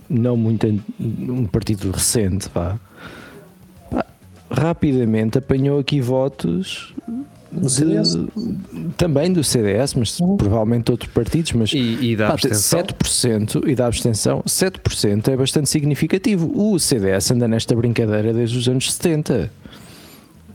não 0.08 0.38
muito 0.38 0.68
um 1.00 1.46
partido 1.46 1.90
recente, 1.92 2.48
vá, 2.54 2.80
pá, 3.90 4.06
rapidamente 4.52 5.40
apanhou 5.40 5.80
aqui 5.80 6.00
votos 6.00 6.94
no 7.52 7.62
de- 7.62 7.72
CDS. 7.72 8.18
também 8.98 9.32
do 9.32 9.44
CDS, 9.44 9.94
mas 9.94 10.18
provavelmente 10.38 10.86
de 10.86 10.92
outros 10.92 11.12
partidos, 11.12 11.52
mas 11.54 11.72
E, 11.74 12.12
e 12.12 12.16
da 12.16 12.28
pá, 12.28 12.34
abstenção. 12.34 12.80
7% 12.80 13.68
e 13.68 13.76
da 13.76 13.88
abstenção, 13.88 14.44
7% 14.46 15.28
é 15.30 15.38
bastante 15.38 15.70
significativo. 15.70 16.52
O 16.56 16.78
CDS 16.80 17.32
anda 17.32 17.48
nesta 17.48 17.76
brincadeira 17.76 18.34
desde 18.34 18.58
os 18.58 18.68
anos 18.68 18.92
70 18.94 19.52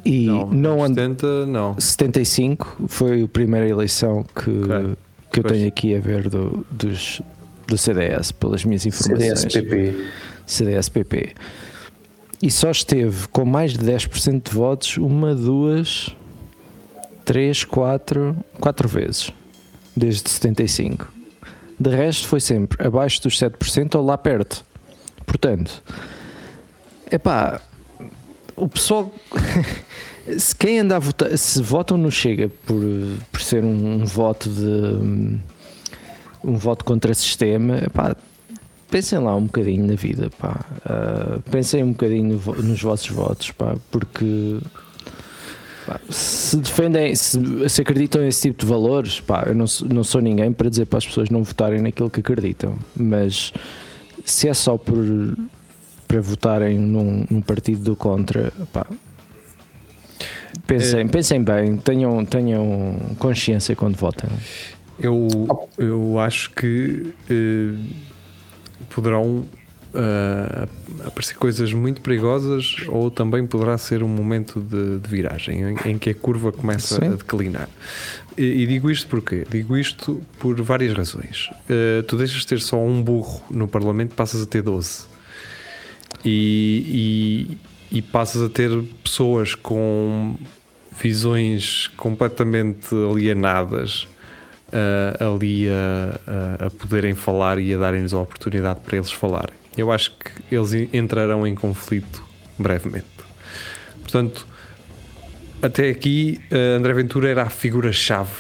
e 0.04 0.26
Não, 0.26 0.47
não, 0.50 0.85
anda. 0.85 1.02
70, 1.02 1.47
não. 1.47 1.78
75 1.78 2.85
foi 2.88 3.23
a 3.23 3.28
primeira 3.28 3.68
eleição 3.68 4.25
que, 4.25 4.44
que 5.32 5.40
eu 5.40 5.42
Pois. 5.42 5.52
tenho 5.52 5.68
aqui 5.68 5.94
a 5.94 6.00
ver 6.00 6.28
do, 6.28 6.64
dos, 6.70 7.20
do 7.66 7.76
CDS, 7.78 8.32
pelas 8.32 8.64
minhas 8.64 8.85
informações. 8.87 9.40
CDS-PP. 9.40 9.94
CDS-PP. 10.47 11.35
E 12.42 12.50
só 12.50 12.70
esteve 12.70 13.28
com 13.28 13.44
mais 13.44 13.75
de 13.75 13.78
10% 13.85 14.49
de 14.49 14.54
votos 14.54 14.97
uma, 14.97 15.35
duas, 15.35 16.09
três, 17.30 17.62
quatro, 17.62 18.37
quatro 18.58 18.88
vezes, 18.88 19.30
desde 19.96 20.28
75. 20.28 21.12
De 21.78 21.88
resto 21.88 22.26
foi 22.26 22.40
sempre 22.40 22.84
abaixo 22.84 23.22
dos 23.22 23.38
7% 23.38 23.94
ou 23.94 24.04
lá 24.04 24.18
perto. 24.18 24.64
Portanto, 25.25 25.80
epá, 27.08 27.60
o 28.56 28.68
pessoal, 28.68 29.14
se 30.37 30.56
quem 30.56 30.80
anda 30.80 30.96
a 30.96 30.99
votar, 30.99 31.38
se 31.38 31.62
votam 31.62 31.96
no 31.96 32.10
Chega 32.10 32.49
por, 32.66 32.82
por 33.30 33.40
ser 33.40 33.62
um, 33.62 34.02
um 34.02 34.04
voto 34.04 34.50
de 34.50 35.38
um 36.42 36.56
voto 36.56 36.84
contra 36.84 37.14
sistema, 37.14 37.78
epá, 37.78 38.16
pensem 38.90 39.20
lá 39.20 39.37
um 39.37 39.44
bocadinho 39.44 39.87
na 39.87 39.94
vida, 39.94 40.30
pá. 40.37 40.64
Ah, 40.84 41.38
pensem 41.49 41.84
um 41.84 41.92
bocadinho 41.92 42.42
no 42.44 42.54
nos 42.60 42.82
vossos 42.82 43.08
votos, 43.08 43.52
pá, 43.52 43.76
porque 43.88 44.58
pá, 44.64 44.80
se 46.09 46.56
defendem, 46.56 47.14
se, 47.14 47.38
se 47.68 47.80
acreditam 47.82 48.23
nesse 48.23 48.42
tipo 48.49 48.61
de 48.64 48.66
valores, 48.70 49.20
pá, 49.20 49.44
eu 49.47 49.54
não, 49.54 49.66
sou- 49.66 49.88
não 49.88 50.04
sou 50.04 50.20
ninguém 50.20 50.52
para 50.52 50.68
dizer 50.68 50.87
para 50.87 50.99
as 50.99 51.06
pessoas 51.06 51.30
não 51.30 51.42
votarem 51.42 51.80
naquilo 51.80 52.11
que 52.11 52.20
acreditam, 52.20 52.76
mas 52.97 53.52
se 54.25 54.49
é 54.49 54.54
só 54.54 54.76
por 54.76 55.04
para 56.06 56.20
votarem 56.20 56.76
num, 56.76 57.25
num 57.30 57.40
partido 57.40 57.82
do 57.85 57.94
contra, 57.97 58.52
pá, 58.73 58.85
pensem, 60.66 61.06
pensem 61.09 61.42
bem, 61.42 61.76
tenham, 61.76 62.25
tenham 62.25 62.97
consciência 63.18 63.76
quando 63.76 63.97
votam. 63.97 64.28
Eu, 64.99 65.68
eu 65.78 66.18
acho 66.18 66.50
que 66.50 67.14
eh, 67.30 67.75
poderão 68.94 69.44
eh, 69.94 70.68
aparecer 71.06 71.35
coisas 71.37 71.73
muito 71.73 72.00
perigosas 72.00 72.76
ou 72.88 73.11
também 73.11 73.47
poderá 73.47 73.76
ser 73.78 74.02
um 74.02 74.09
momento 74.09 74.61
de, 74.61 74.99
de 74.99 75.09
viragem 75.09 75.62
em, 75.62 75.90
em 75.92 75.99
que 75.99 76.11
a 76.11 76.14
curva 76.14 76.52
começa 76.52 76.97
Sim. 76.97 77.06
a 77.12 77.16
declinar. 77.16 77.68
E, 78.38 78.42
e 78.44 78.66
digo 78.66 78.90
isto 78.90 79.09
porquê? 79.09 79.47
Digo 79.50 79.76
isto 79.76 80.20
por 80.38 80.61
várias 80.62 80.92
razões. 80.97 81.50
Eh, 81.68 82.02
tu 82.06 82.16
deixas 82.16 82.40
de 82.40 82.47
ter 82.47 82.61
só 82.61 82.78
um 82.82 83.02
burro 83.02 83.42
no 83.50 83.66
Parlamento, 83.68 84.14
passas 84.14 84.42
a 84.42 84.47
ter 84.47 84.62
12. 84.62 85.04
E, 86.25 87.56
e, 87.90 87.99
e 87.99 88.02
passas 88.02 88.42
a 88.42 88.49
ter 88.49 88.70
pessoas 89.02 89.54
com 89.54 90.37
visões 91.00 91.88
completamente 91.97 92.94
alienadas 92.94 94.06
uh, 94.68 95.35
ali 95.35 95.66
a, 95.68 96.20
a- 96.62 96.66
a 96.66 96.70
poderem 96.70 97.14
falar 97.14 97.59
e 97.59 97.73
a 97.73 97.78
darem-lhes 97.78 98.12
a 98.12 98.18
oportunidade 98.20 98.80
para 98.80 98.97
eles 98.99 99.11
falarem. 99.11 99.54
Eu 99.80 99.90
acho 99.90 100.12
que 100.12 100.54
eles 100.54 100.72
en- 100.75 100.88
entrarão 100.92 101.46
em 101.46 101.54
conflito 101.54 102.22
brevemente. 102.58 103.06
Portanto, 104.02 104.46
até 105.62 105.88
aqui, 105.90 106.40
uh, 106.50 106.76
André 106.78 106.92
Ventura 106.94 107.28
era 107.28 107.42
a 107.44 107.50
figura-chave. 107.50 108.30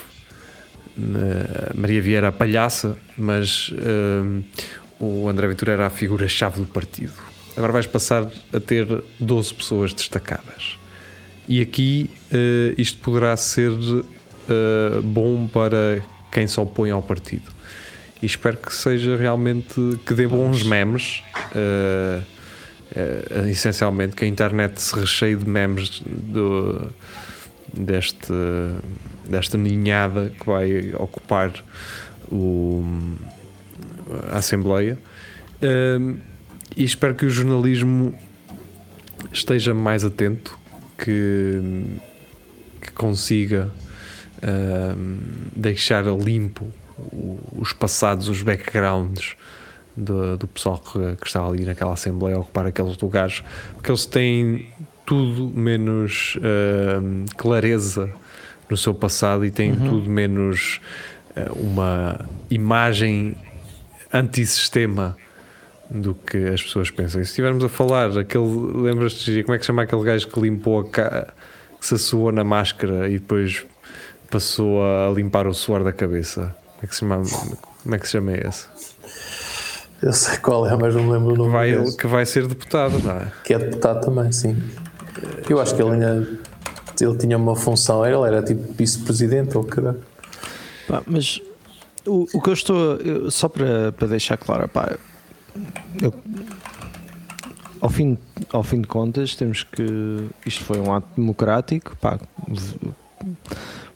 Uh, 0.98 1.74
Maria 1.74 2.02
Vieira 2.02 2.28
a 2.28 2.32
palhaça, 2.32 2.96
mas 3.16 3.68
uh, 3.70 4.44
o 4.98 5.28
André 5.28 5.48
Ventura 5.48 5.72
era 5.72 5.86
a 5.86 5.90
figura-chave 5.90 6.60
do 6.60 6.66
partido. 6.66 7.12
Agora 7.56 7.72
vais 7.72 7.86
passar 7.86 8.30
a 8.52 8.60
ter 8.60 8.86
12 9.18 9.54
pessoas 9.54 9.92
destacadas. 9.94 10.78
E 11.48 11.60
aqui 11.60 12.08
eh, 12.30 12.74
isto 12.78 12.98
poderá 13.00 13.36
ser 13.36 13.72
eh, 14.48 15.00
bom 15.02 15.48
para 15.48 16.00
quem 16.30 16.46
se 16.46 16.60
opõe 16.60 16.90
ao 16.92 17.02
partido. 17.02 17.50
E 18.22 18.26
espero 18.26 18.56
que 18.56 18.74
seja 18.74 19.16
realmente 19.16 19.74
que 20.04 20.14
dê 20.14 20.26
bons 20.26 20.62
memes. 20.62 21.22
eh, 21.54 22.20
eh, 22.94 23.50
essencialmente 23.50 24.16
que 24.16 24.24
a 24.24 24.28
internet 24.28 24.80
se 24.80 24.94
recheie 24.98 25.36
de 25.36 25.48
memes 25.48 26.02
do, 26.04 26.90
deste, 27.72 28.32
desta 29.28 29.56
ninhada 29.56 30.30
que 30.30 30.44
vai 30.44 30.92
ocupar 30.94 31.52
o, 32.30 32.84
a 34.32 34.38
Assembleia. 34.38 34.98
Um, 35.62 36.18
e 36.76 36.84
espero 36.84 37.14
que 37.14 37.26
o 37.26 37.30
jornalismo 37.30 38.14
esteja 39.32 39.74
mais 39.74 40.04
atento, 40.04 40.58
que, 40.98 41.60
que 42.80 42.92
consiga 42.92 43.70
um, 44.42 45.18
deixar 45.54 46.04
limpo 46.06 46.72
os 47.56 47.72
passados, 47.72 48.28
os 48.28 48.42
backgrounds 48.42 49.36
do, 49.96 50.36
do 50.36 50.48
pessoal 50.48 50.78
que, 50.78 51.16
que 51.16 51.26
está 51.26 51.44
ali 51.44 51.64
naquela 51.64 51.92
Assembleia 51.92 52.36
a 52.36 52.40
ocupar 52.40 52.66
aqueles 52.66 52.96
lugares, 52.98 53.42
porque 53.74 53.90
eles 53.90 54.06
têm 54.06 54.72
tudo 55.04 55.50
menos 55.58 56.38
um, 57.02 57.24
clareza 57.36 58.12
no 58.68 58.76
seu 58.76 58.94
passado 58.94 59.44
e 59.44 59.50
têm 59.50 59.74
tudo 59.74 60.08
menos 60.08 60.80
uh, 61.36 61.52
uma 61.58 62.20
imagem 62.48 63.36
antissistema 64.12 65.16
do 65.90 66.14
que 66.14 66.36
as 66.36 66.62
pessoas 66.62 66.90
pensam. 66.90 67.20
E 67.20 67.24
se 67.24 67.30
estivermos 67.32 67.64
a 67.64 67.68
falar, 67.68 68.16
aquele, 68.16 68.46
lembras-te, 68.74 69.42
como 69.42 69.56
é 69.56 69.58
que 69.58 69.64
se 69.64 69.66
chama 69.66 69.82
aquele 69.82 70.04
gajo 70.04 70.28
que 70.28 70.40
limpou 70.40 70.80
a 70.80 70.84
que 70.84 71.86
se 71.86 71.94
assoou 71.94 72.30
na 72.30 72.44
máscara 72.44 73.08
e 73.08 73.14
depois 73.14 73.66
passou 74.30 74.80
a 74.84 75.10
limpar 75.10 75.48
o 75.48 75.54
suor 75.54 75.82
da 75.82 75.92
cabeça? 75.92 76.54
Como 76.80 76.84
é 76.84 76.86
que 76.86 76.94
se 76.94 77.00
chama, 77.00 77.22
como 77.82 77.94
é 77.94 77.98
que 77.98 78.06
se 78.06 78.12
chama 78.12 78.32
esse? 78.32 78.66
Eu 80.02 80.12
sei 80.14 80.38
qual 80.38 80.66
é, 80.66 80.74
mas 80.76 80.94
não 80.94 81.02
me 81.02 81.12
lembro 81.12 81.28
o 81.28 81.32
Que 81.32 81.38
nome 81.38 81.50
vai, 81.52 81.72
desse. 81.76 81.96
que 81.96 82.06
vai 82.06 82.24
ser 82.24 82.46
deputado, 82.46 82.98
não 83.02 83.16
é? 83.18 83.32
Que 83.44 83.52
é 83.54 83.58
deputado 83.58 84.00
também, 84.04 84.32
sim. 84.32 84.56
Eu 85.48 85.60
acho 85.60 85.74
que 85.74 85.82
ele, 85.82 85.90
ainda, 85.92 86.26
ele 86.98 87.18
tinha 87.18 87.36
uma 87.36 87.54
função, 87.54 88.04
ele 88.06 88.16
era 88.26 88.42
tipo 88.42 88.72
vice-presidente 88.72 89.56
ou. 89.58 89.64
Pá, 90.88 91.02
mas 91.06 91.40
o, 92.06 92.26
o 92.32 92.40
que 92.40 92.48
eu 92.48 92.54
estou. 92.54 92.96
eu- 92.96 93.30
só 93.30 93.46
para, 93.48 93.92
para 93.92 94.08
deixar 94.08 94.38
claro, 94.38 94.66
pá, 94.68 94.96
eu- 96.00 96.14
ao, 97.80 97.90
fim, 97.90 98.16
ao 98.52 98.62
fim 98.62 98.80
de 98.80 98.86
contas, 98.86 99.34
temos 99.36 99.64
que. 99.64 100.28
Isto 100.46 100.64
foi 100.64 100.80
um 100.80 100.94
ato 100.94 101.08
democrático, 101.14 101.94
pá, 101.96 102.18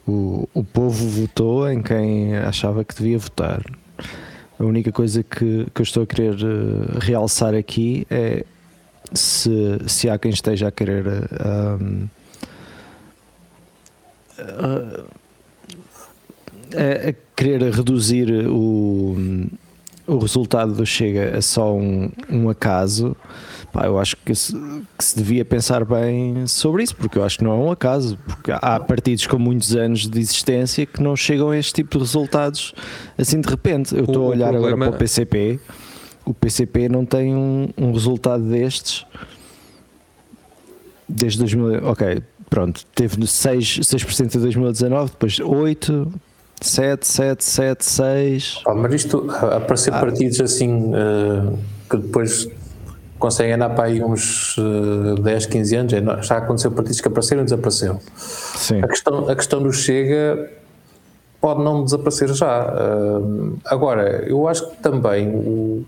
o, 0.07 0.47
o 0.53 0.63
povo 0.63 1.07
votou 1.07 1.69
em 1.69 1.81
quem 1.81 2.35
achava 2.37 2.83
que 2.83 2.95
devia 2.95 3.17
votar. 3.17 3.61
A 4.57 4.63
única 4.63 4.91
coisa 4.91 5.23
que, 5.23 5.67
que 5.73 5.81
eu 5.81 5.83
estou 5.83 6.03
a 6.03 6.07
querer 6.07 6.35
uh, 6.35 6.99
realçar 6.99 7.53
aqui 7.53 8.07
é 8.09 8.45
se, 9.13 9.79
se 9.87 10.09
há 10.09 10.17
quem 10.17 10.31
esteja 10.31 10.67
a 10.67 10.71
querer 10.71 11.05
um, 11.07 12.07
a, 14.39 15.03
a, 17.09 17.13
querer 17.35 17.73
reduzir 17.73 18.47
o, 18.47 19.47
o 20.07 20.17
resultado 20.17 20.73
do 20.73 20.85
Chega 20.85 21.37
a 21.37 21.41
só 21.41 21.73
um, 21.73 22.09
um 22.29 22.49
acaso, 22.49 23.15
pá, 23.75 23.85
eu 23.85 23.99
acho 23.99 24.15
que 24.17 24.33
se, 24.33 24.53
que 24.97 25.03
se, 25.03 25.17
devia 25.17 25.43
pensar 25.43 25.83
bem 25.83 26.47
sobre 26.47 26.83
isso, 26.83 26.95
porque 26.95 27.17
eu 27.17 27.23
acho 27.23 27.37
que 27.37 27.43
não 27.43 27.51
é 27.51 27.55
um 27.55 27.71
acaso, 27.71 28.17
porque 28.25 28.51
há 28.51 28.79
partidos 28.79 29.27
com 29.27 29.37
muitos 29.37 29.75
anos 29.75 30.07
de 30.07 30.19
existência 30.19 30.85
que 30.85 31.01
não 31.01 31.15
chegam 31.15 31.49
a 31.49 31.57
este 31.57 31.73
tipo 31.73 31.97
de 31.97 32.03
resultados 32.03 32.73
assim 33.17 33.41
de 33.41 33.49
repente. 33.49 33.95
Eu 33.95 34.05
estou 34.05 34.27
a 34.27 34.29
olhar 34.29 34.51
problema... 34.51 34.85
agora 34.85 34.91
para 34.91 34.95
o 34.95 34.99
PCP 34.99 35.59
o 36.25 36.33
PCP 36.33 36.89
não 36.89 37.05
tem 37.05 37.35
um, 37.35 37.69
um 37.77 37.91
resultado 37.91 38.43
destes 38.43 39.05
desde 41.07 41.37
2000. 41.39 41.87
Ok, 41.87 42.21
pronto, 42.49 42.83
teve 42.95 43.17
6%, 43.17 43.83
6 43.83 44.35
em 44.35 44.39
2019, 44.39 45.11
depois 45.11 45.39
8%. 45.39 46.07
7, 46.61 47.05
7, 47.05 47.43
7, 47.43 47.85
6. 47.85 48.61
Oh, 48.65 48.73
mas 48.73 48.93
isto, 48.93 49.29
aparecer 49.29 49.93
ah. 49.93 49.99
partidos 49.99 50.39
assim 50.39 50.93
uh, 50.93 51.59
que 51.89 51.97
depois 51.97 52.49
conseguem 53.19 53.53
andar 53.53 53.69
para 53.69 53.85
aí 53.85 54.03
uns 54.03 54.57
uh, 54.57 55.15
10, 55.21 55.45
15 55.45 55.75
anos, 55.75 55.93
é, 55.93 56.21
já 56.21 56.37
aconteceu 56.37 56.71
partidos 56.71 57.01
que 57.01 57.07
apareceram 57.07 57.41
e 57.41 57.45
desapareceram. 57.45 57.99
Sim. 58.15 58.81
A 58.81 58.87
questão, 58.87 59.29
a 59.29 59.35
questão 59.35 59.63
do 59.63 59.71
Chega 59.71 60.49
pode 61.39 61.63
não 61.63 61.83
desaparecer 61.83 62.33
já. 62.33 62.73
Uh, 62.73 63.57
agora, 63.65 64.23
eu 64.27 64.47
acho 64.47 64.69
que 64.69 64.77
também 64.77 65.29
o, 65.29 65.85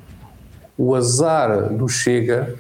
o 0.78 0.96
azar 0.96 1.74
do 1.74 1.88
Chega 1.88 2.56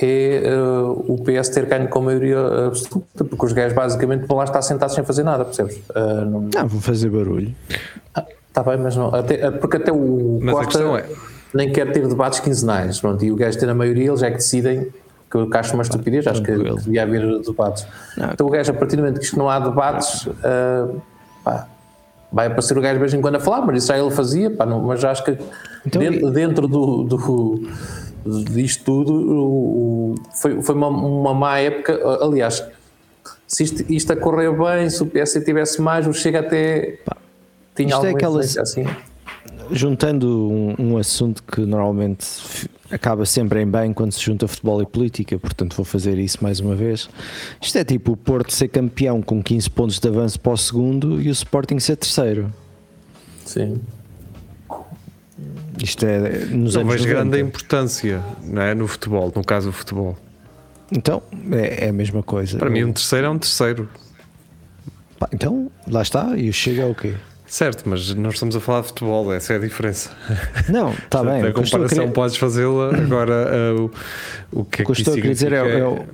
é 0.00 0.42
uh, 0.46 1.12
o 1.12 1.18
PS 1.22 1.48
ter 1.48 1.66
ganho 1.66 1.88
com 1.88 1.98
a 1.98 2.02
maioria 2.02 2.66
absoluta, 2.66 3.24
porque 3.24 3.46
os 3.46 3.52
gajos 3.52 3.74
basicamente 3.74 4.26
vão 4.26 4.36
lá 4.36 4.44
estar 4.44 4.62
sentados 4.62 4.94
sem 4.94 5.04
fazer 5.04 5.24
nada, 5.24 5.44
percebes? 5.44 5.76
Uh, 5.90 6.24
não... 6.24 6.48
não, 6.54 6.68
vou 6.68 6.80
fazer 6.80 7.10
barulho. 7.10 7.54
Está 8.48 8.60
ah, 8.60 8.62
bem, 8.62 8.78
mas 8.78 8.96
não. 8.96 9.14
Até, 9.14 9.34
eh, 9.34 9.50
porque 9.50 9.76
até 9.76 9.92
o 9.92 10.38
mas 10.42 10.54
Costa 10.54 10.82
é... 10.82 11.04
nem 11.54 11.72
quer 11.72 11.90
ter 11.92 12.06
debates 12.06 12.40
quinzenais, 12.40 13.00
pronto, 13.00 13.24
e 13.24 13.32
o 13.32 13.36
gajo 13.36 13.58
ter 13.58 13.68
a 13.68 13.74
maioria, 13.74 14.08
eles 14.08 14.22
é 14.22 14.30
que 14.30 14.36
decidem 14.36 14.92
que 15.30 15.36
eu 15.36 15.48
acho 15.52 15.74
uma 15.74 15.82
estupidez, 15.82 16.26
acho 16.26 16.42
que 16.42 16.52
devia 16.52 17.02
haver 17.02 17.40
debates. 17.42 17.86
Não. 18.16 18.30
Então 18.32 18.46
o 18.46 18.50
gajo, 18.50 18.70
a 18.70 18.74
partir 18.74 18.96
do 18.96 19.02
momento 19.02 19.18
que 19.18 19.24
isto 19.26 19.38
não 19.38 19.48
há 19.48 19.58
debates, 19.58 20.26
uh, 20.26 21.00
pá, 21.44 21.66
vai 22.32 22.46
aparecer 22.46 22.76
o 22.76 22.80
gajo 22.80 22.94
de 22.94 23.00
vez 23.00 23.14
em 23.14 23.20
quando 23.20 23.36
a 23.36 23.40
falar, 23.40 23.60
mas 23.60 23.78
isso 23.82 23.88
já 23.88 23.98
ele 23.98 24.10
fazia, 24.10 24.50
pá, 24.50 24.64
não, 24.64 24.80
mas 24.80 25.04
acho 25.04 25.24
que 25.24 25.38
então, 25.86 26.00
dentro, 26.00 26.30
dentro 26.30 26.68
do, 26.68 27.04
do, 27.04 27.68
disto 28.24 28.84
tudo 28.84 29.12
o, 29.12 30.12
o, 30.12 30.14
foi, 30.40 30.62
foi 30.62 30.74
uma, 30.74 30.88
uma 30.88 31.34
má 31.34 31.58
época. 31.58 31.98
Aliás, 32.22 32.64
se 33.46 33.64
isto, 33.64 33.92
isto 33.92 34.12
a 34.12 34.16
correr 34.16 34.50
bem, 34.52 34.88
se 34.90 35.02
o 35.02 35.06
PS 35.06 35.40
tivesse 35.44 35.80
mais, 35.80 36.06
o 36.06 36.12
Chega 36.12 36.40
até 36.40 36.98
pá, 37.04 37.16
tinha 37.74 37.94
alguma 37.94 38.12
é 38.12 38.14
aquelas, 38.14 38.56
assim. 38.56 38.84
Juntando 39.70 40.50
um, 40.50 40.74
um, 40.78 40.96
assunto 40.96 41.42
que 41.42 41.60
normalmente 41.60 42.26
acaba 42.90 43.26
sempre 43.26 43.60
em 43.62 43.66
bem 43.66 43.92
quando 43.92 44.12
se 44.12 44.20
junta 44.20 44.48
futebol 44.48 44.80
e 44.80 44.86
política, 44.86 45.38
portanto 45.38 45.76
vou 45.76 45.84
fazer 45.84 46.18
isso 46.18 46.42
mais 46.42 46.60
uma 46.60 46.74
vez. 46.74 47.08
Isto 47.60 47.78
é 47.78 47.84
tipo 47.84 48.12
o 48.12 48.16
Porto 48.16 48.52
ser 48.52 48.68
campeão 48.68 49.20
com 49.20 49.42
15 49.42 49.70
pontos 49.70 49.98
de 49.98 50.08
avanço 50.08 50.40
para 50.40 50.52
o 50.52 50.56
segundo 50.56 51.20
e 51.20 51.28
o 51.28 51.32
Sporting 51.32 51.78
ser 51.78 51.96
terceiro. 51.96 52.52
Sim. 53.44 53.80
Isto 55.82 56.06
é 56.06 56.46
nos 56.46 56.74
não 56.74 56.84
vejo 56.84 57.06
grande 57.06 57.40
importância 57.40 58.22
não 58.42 58.62
é, 58.62 58.74
no 58.74 58.88
futebol, 58.88 59.32
no 59.34 59.44
caso 59.44 59.68
do 59.68 59.72
futebol. 59.72 60.16
Então, 60.90 61.22
é, 61.52 61.86
é 61.86 61.88
a 61.90 61.92
mesma 61.92 62.22
coisa. 62.22 62.58
Para 62.58 62.70
mim, 62.70 62.84
um 62.84 62.92
terceiro 62.92 63.26
é 63.26 63.30
um 63.30 63.38
terceiro. 63.38 63.88
Pá, 65.18 65.28
então, 65.32 65.70
lá 65.86 66.02
está, 66.02 66.36
e 66.36 66.48
o 66.48 66.52
chega 66.52 66.84
ao 66.84 66.94
quê? 66.94 67.14
Certo, 67.48 67.88
mas 67.88 68.14
nós 68.14 68.34
estamos 68.34 68.54
a 68.54 68.60
falar 68.60 68.82
de 68.82 68.88
futebol, 68.88 69.32
essa 69.32 69.54
é 69.54 69.56
a 69.56 69.58
diferença. 69.58 70.10
Não, 70.68 70.90
está 71.04 71.24
bem. 71.24 71.42
A 71.42 71.52
comparação 71.52 71.98
querer... 71.98 72.12
podes 72.12 72.36
fazê-la, 72.36 72.94
agora 72.94 73.74
uh, 73.74 73.90
o, 74.52 74.60
o 74.60 74.64
que 74.64 74.82
é 74.82 74.84
que, 74.84 74.92
que 74.92 75.00
estou 75.00 75.14
a 75.14 75.16
querer 75.16 75.32
dizer 75.32 75.52
é, 75.52 75.56
é, 75.56 75.80
é 75.80 76.06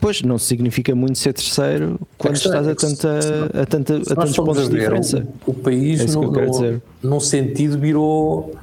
Pois, 0.00 0.22
não 0.22 0.38
significa 0.38 0.94
muito 0.94 1.18
ser 1.18 1.32
terceiro 1.32 1.98
quando 2.16 2.36
estás 2.36 2.68
a, 2.68 2.74
tanta, 2.76 3.18
a, 3.62 3.66
tanta, 3.66 3.96
a 3.96 4.14
tantos 4.14 4.36
pontos 4.36 4.68
de 4.68 4.76
diferença. 4.76 5.26
O, 5.44 5.50
o 5.50 5.54
país, 5.54 6.00
é 6.00 6.16
no, 6.16 6.30
no, 6.30 6.82
num 7.02 7.20
sentido, 7.20 7.76
virou 7.76 8.54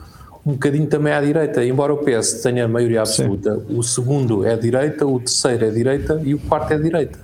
um 0.45 0.53
bocadinho 0.53 0.87
também 0.87 1.11
à 1.11 1.19
direita. 1.19 1.65
Embora 1.65 1.93
o 1.93 1.97
PS 1.97 2.41
tenha 2.41 2.67
maioria 2.67 3.01
absoluta, 3.01 3.55
Sim. 3.55 3.77
o 3.77 3.83
segundo 3.83 4.45
é 4.45 4.53
a 4.53 4.55
direita, 4.55 5.05
o 5.05 5.19
terceiro 5.19 5.65
é 5.65 5.67
a 5.67 5.71
direita 5.71 6.21
e 6.23 6.33
o 6.33 6.39
quarto 6.39 6.71
é 6.71 6.75
a 6.75 6.79
direita. 6.79 7.19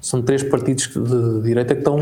São 0.00 0.22
três 0.22 0.44
partidos 0.44 0.88
de 0.88 1.42
direita 1.42 1.74
que 1.74 1.80
estão 1.80 1.98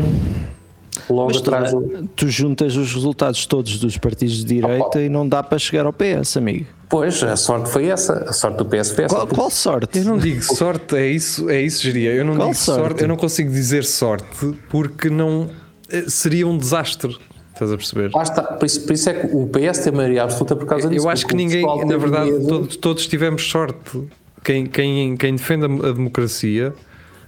logo 1.09 1.27
Mas 1.27 1.37
atrás. 1.37 1.71
Tu, 1.71 2.09
tu 2.15 2.27
juntas 2.29 2.75
os 2.75 2.93
resultados 2.93 3.45
todos 3.45 3.79
dos 3.79 3.97
partidos 3.97 4.37
de 4.37 4.45
direita 4.45 5.01
e 5.01 5.09
não 5.09 5.27
dá 5.27 5.43
para 5.43 5.57
chegar 5.57 5.85
ao 5.85 5.93
PS, 5.93 6.37
amigo. 6.37 6.65
Pois, 6.89 7.21
a 7.21 7.35
sorte 7.35 7.69
foi 7.69 7.85
essa. 7.87 8.13
A 8.27 8.33
sorte 8.33 8.57
do 8.57 8.65
PS 8.65 8.91
foi 8.91 9.05
essa. 9.05 9.15
Qual, 9.15 9.27
qual 9.27 9.49
sorte? 9.51 9.99
Eu 9.99 10.05
não 10.05 10.17
digo 10.17 10.41
sorte, 10.41 10.95
é 10.95 11.07
isso, 11.07 11.49
é 11.49 11.61
isso, 11.61 11.83
Geria. 11.83 12.11
Eu 12.11 12.25
não 12.25 12.35
qual 12.35 12.47
digo 12.49 12.59
sorte? 12.59 12.81
sorte? 12.81 13.01
eu 13.03 13.07
não 13.07 13.15
consigo 13.15 13.51
dizer 13.51 13.83
sorte 13.83 14.57
porque 14.69 15.09
não 15.09 15.49
eh, 15.89 16.05
seria 16.07 16.47
um 16.47 16.57
desastre. 16.57 17.15
Estás 17.53 17.71
a 17.71 17.77
perceber? 17.77 18.09
Está, 18.15 18.41
por, 18.41 18.65
isso, 18.65 18.81
por, 18.85 18.93
isso, 18.93 19.09
é 19.09 19.13
que 19.13 19.35
o 19.35 19.45
PS 19.47 19.79
tem 19.79 19.91
maioria 19.91 20.23
absoluta 20.23 20.55
por 20.55 20.65
causa 20.65 20.87
disso. 20.87 21.05
Eu 21.05 21.09
acho 21.09 21.27
que 21.27 21.35
ninguém, 21.35 21.65
na 21.85 21.97
verdade, 21.97 22.31
todos, 22.47 22.77
todos, 22.77 23.05
tivemos 23.07 23.43
sorte. 23.49 24.01
Quem, 24.43 24.65
quem, 24.65 25.17
quem 25.17 25.35
defende 25.35 25.65
a 25.65 25.91
democracia, 25.91 26.73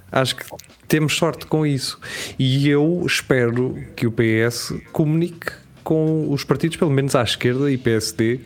acho 0.10 0.38
que 0.38 0.46
temos 0.92 1.16
sorte 1.16 1.46
com 1.46 1.66
isso. 1.66 1.98
E 2.38 2.68
eu 2.68 3.02
espero 3.08 3.78
que 3.96 4.06
o 4.06 4.12
PS 4.12 4.74
comunique 4.92 5.54
com 5.86 6.30
os 6.30 6.44
partidos, 6.44 6.76
pelo 6.76 6.92
menos 6.92 7.16
à 7.16 7.24
esquerda 7.24 7.72
e 7.72 7.78
PSD, 7.78 8.42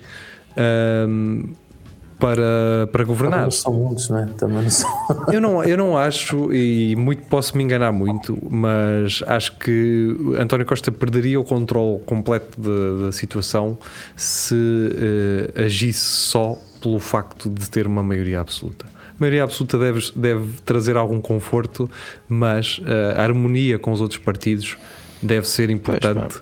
um, 1.10 1.56
para, 2.20 2.88
para 2.92 3.04
governar. 3.04 3.42
Não 3.42 3.52
são 3.52 3.74
muitos, 3.74 4.10
não 4.10 4.20
é? 4.20 4.26
Também 4.38 4.62
não 4.62 4.70
são. 4.70 4.90
eu, 5.34 5.42
não, 5.42 5.64
eu 5.64 5.76
não 5.76 5.98
acho, 5.98 6.54
e 6.54 6.96
muito 6.96 7.24
posso 7.24 7.58
me 7.58 7.64
enganar 7.64 7.92
muito, 7.92 8.38
mas 8.48 9.24
acho 9.26 9.58
que 9.58 10.16
António 10.40 10.68
Costa 10.68 10.92
perderia 10.92 11.40
o 11.40 11.44
controle 11.44 12.00
completo 12.06 12.62
da, 12.62 13.08
da 13.08 13.12
situação 13.12 13.76
se 14.16 14.54
uh, 14.54 15.64
agisse 15.66 16.00
só 16.00 16.56
pelo 16.80 17.00
facto 17.00 17.50
de 17.50 17.68
ter 17.72 17.88
uma 17.88 18.04
maioria 18.04 18.40
absoluta. 18.40 18.86
A 19.16 19.18
maioria 19.20 19.44
absoluta 19.44 19.80
deve, 19.80 20.12
deve 20.16 20.48
trazer 20.66 20.98
algum 20.98 21.22
conforto, 21.22 21.90
mas 22.28 22.80
uh, 22.80 23.18
a 23.18 23.24
harmonia 23.24 23.80
com 23.80 23.92
os 23.92 24.02
outros 24.02 24.20
partidos 24.20 24.78
deve 25.22 25.48
ser 25.48 25.70
importante. 25.70 26.40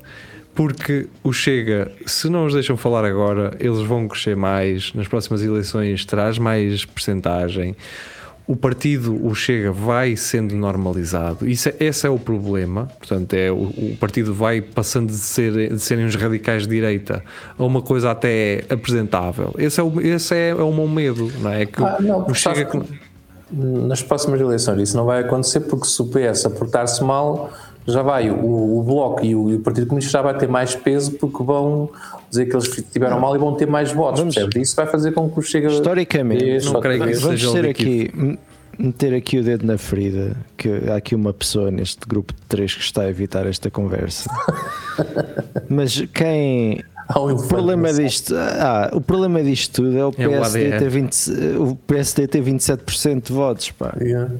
Porque 0.55 1.07
o 1.23 1.31
Chega, 1.33 1.91
se 2.05 2.29
não 2.29 2.45
os 2.45 2.53
deixam 2.53 2.77
falar 2.77 3.05
agora, 3.05 3.55
eles 3.59 3.79
vão 3.81 4.07
crescer 4.07 4.35
mais, 4.35 4.93
nas 4.93 5.07
próximas 5.07 5.41
eleições 5.41 6.05
traz 6.05 6.37
mais 6.37 6.85
percentagem. 6.85 7.75
O 8.45 8.57
partido, 8.57 9.25
o 9.25 9.33
Chega, 9.33 9.71
vai 9.71 10.17
sendo 10.17 10.53
normalizado. 10.55 11.47
Isso, 11.47 11.69
é, 11.69 11.75
esse 11.79 12.05
é 12.05 12.09
o 12.09 12.19
problema. 12.19 12.89
Portanto, 12.99 13.33
é, 13.33 13.49
o, 13.49 13.63
o 13.63 13.97
partido 13.99 14.33
vai 14.33 14.61
passando 14.61 15.07
de, 15.07 15.17
ser, 15.17 15.73
de 15.73 15.79
serem 15.79 16.05
os 16.05 16.15
radicais 16.15 16.63
de 16.63 16.69
direita 16.69 17.23
a 17.57 17.63
uma 17.63 17.81
coisa 17.81 18.11
até 18.11 18.65
apresentável. 18.69 19.53
Esse 19.57 19.79
é 19.79 19.83
o, 19.83 20.01
esse 20.01 20.35
é, 20.35 20.49
é 20.49 20.55
o 20.55 20.73
meu 20.73 20.87
medo, 20.87 21.31
não 21.39 21.51
é? 21.51 21.65
Que 21.65 21.81
ah, 21.81 21.97
não, 22.01 22.25
o 22.27 22.33
Chega. 22.33 22.69
Nas 23.51 24.01
próximas 24.01 24.41
eleições 24.41 24.89
isso 24.89 24.97
não 24.97 25.05
vai 25.05 25.21
acontecer 25.21 25.59
porque 25.61 25.85
se 25.85 26.01
o 26.01 26.05
PS 26.07 26.47
aportar-se 26.47 27.03
mal 27.03 27.51
já 27.85 28.01
vai, 28.01 28.29
o, 28.31 28.79
o 28.79 28.83
Bloco 28.83 29.23
e 29.25 29.35
o, 29.35 29.49
e 29.51 29.55
o, 29.55 29.59
Partido 29.59 29.87
Comunista 29.87 30.11
já 30.11 30.21
vai 30.21 30.35
ter 30.37 30.47
mais 30.47 30.75
peso 30.75 31.11
porque 31.11 31.43
vão 31.43 31.89
dizer 32.33 32.45
que 32.47 32.55
eles 32.55 32.83
tiveram 32.91 33.19
mal 33.19 33.35
e 33.35 33.39
vão 33.39 33.55
ter 33.55 33.67
mais 33.67 33.91
votos, 33.91 34.19
vamos, 34.19 34.35
percebe? 34.35 34.61
Isso 34.61 34.75
vai 34.75 34.87
fazer 34.87 35.11
com 35.11 35.29
que 35.29 35.39
o 35.39 35.41
Chega... 35.41 35.69
Historicamente, 35.69 36.65
não 36.65 36.81
creio 36.81 37.03
que 37.03 37.13
vamos 37.13 37.51
ter 37.51 37.69
aqui, 37.69 38.37
meter 38.77 39.13
aqui 39.13 39.37
o 39.37 39.43
dedo 39.43 39.65
na 39.65 39.77
ferida, 39.77 40.35
que 40.57 40.69
há 40.89 40.95
aqui 40.95 41.15
uma 41.15 41.33
pessoa 41.33 41.69
neste 41.69 42.07
grupo 42.07 42.33
de 42.33 42.41
três 42.47 42.73
que 42.73 42.81
está 42.81 43.03
a 43.03 43.09
evitar 43.09 43.45
esta 43.45 43.69
conversa. 43.69 44.29
Mas 45.69 46.01
quem... 46.13 46.83
Um 47.15 47.33
o 47.33 47.47
problema 47.47 47.91
disto, 47.93 48.33
ah, 48.35 48.89
o 48.93 49.01
problema 49.01 49.43
disto 49.43 49.83
tudo 49.83 49.97
é 49.97 50.05
o 50.05 50.11
PSD, 50.11 50.69
é 50.69 50.75
o 50.75 50.79
ter, 50.79 50.89
20, 50.89 51.31
o 51.59 51.75
PSD 51.75 52.27
ter 52.27 52.41
27% 52.41 53.27
de 53.27 53.33
votos, 53.33 53.71
pá. 53.71 53.93
Yeah. 53.99 54.31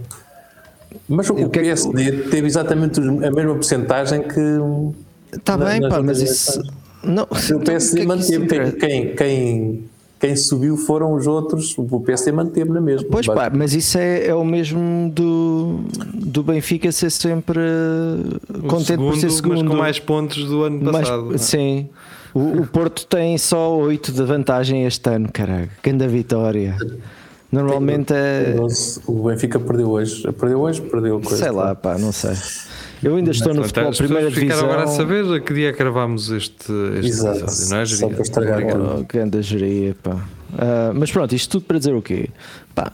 Mas 1.08 1.30
o, 1.30 1.34
o 1.34 1.50
PSD 1.50 2.12
que... 2.12 2.30
teve 2.30 2.48
exatamente 2.48 3.00
a 3.00 3.32
mesma 3.32 3.54
porcentagem 3.56 4.24
que. 4.24 4.40
Está 5.34 5.58
bem, 5.58 5.88
pá, 5.88 6.02
mas 6.02 6.22
isso. 6.22 6.64
Não, 7.04 7.24
o 7.24 7.60
PSD 7.66 8.02
é 8.02 8.06
manteve. 8.06 8.48
Quem, 8.48 8.72
quem, 8.72 9.16
quem, 9.16 9.84
quem, 10.20 10.36
subiu 10.36 10.78
foram 10.78 11.13
os 11.13 11.28
outros, 11.28 11.76
o 11.78 12.00
PSD 12.00 12.32
manteve 12.32 12.70
na 12.70 12.82
mesma. 12.82 13.08
Pois 13.12 13.26
pá, 13.26 13.52
mas 13.54 13.74
isso 13.74 13.98
é, 13.98 14.28
é 14.28 14.36
o 14.36 14.44
mesmo 14.46 15.10
do, 15.10 15.82
do 16.13 16.44
Benfica 16.44 16.92
ser 16.92 17.12
sempre 17.12 17.60
o 18.50 18.62
contente 18.63 18.86
segundo, 18.86 19.12
por 19.12 19.18
ser 19.18 19.30
segundo. 19.32 19.63
Mas 19.63 19.68
com 19.68 19.76
mais 19.76 20.00
pontos 20.00 20.46
do 20.46 20.63
ano 20.63 20.92
passado. 20.92 21.26
Mais, 21.26 21.42
sim. 21.42 21.89
O, 22.34 22.62
o 22.62 22.68
Porto 22.68 23.06
tem 23.06 23.38
só 23.38 23.78
8 23.78 24.12
de 24.12 24.24
vantagem 24.24 24.86
este 24.86 25.08
ano, 25.10 25.30
caralho. 25.32 25.70
Grande 25.84 26.08
vitória. 26.08 26.76
Normalmente 27.52 28.12
é. 28.12 28.56
O 29.06 29.28
Benfica 29.28 29.60
perdeu 29.60 29.92
hoje. 29.92 30.24
Perdeu 30.34 30.62
hoje, 30.62 30.82
perdeu 30.82 31.22
coisa. 31.22 31.38
Sei 31.38 31.52
lá, 31.52 31.76
pá, 31.76 32.00
não 32.00 32.12
sei. 32.12 32.34
Eu 33.04 33.16
ainda 33.18 33.32
estou 33.32 33.54
no 33.54 33.62
Portanto, 33.62 33.96
futebol 33.96 34.08
primeira 34.08 34.32
ficaram 34.32 34.48
divisão. 34.48 34.66
agora 34.72 34.84
a 34.84 34.88
saber 34.88 35.34
a 35.34 35.39
que 35.39 35.54
dia 35.54 35.72
gravámos 35.72 36.30
este, 36.30 36.72
este 37.00 37.08
Exato. 37.08 37.39
episódio, 37.39 37.70
não 37.70 37.78
é, 37.78 37.86
Só 37.86 38.08
para 38.10 38.22
estragar 38.22 38.54
Obrigado. 38.60 39.00
Oh, 39.00 39.04
grande 39.06 39.42
geria, 39.42 39.96
pá. 40.02 40.18
Ah, 40.58 40.92
mas 40.96 41.12
pronto, 41.12 41.34
isto 41.36 41.52
tudo 41.60 41.66
para 41.66 41.78
dizer 41.80 41.94
o 41.94 42.02
quê? 42.02 42.30
Pá, 42.76 42.94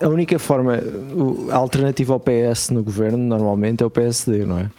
a 0.00 0.08
única 0.08 0.38
forma, 0.38 0.78
o- 1.14 1.48
a 1.50 1.56
alternativa 1.56 2.12
ao 2.14 2.20
PS 2.20 2.70
no 2.72 2.82
governo 2.82 3.18
normalmente 3.18 3.82
é 3.82 3.86
o 3.86 3.90
PSD, 3.90 4.44
não 4.44 4.58
é? 4.58 4.70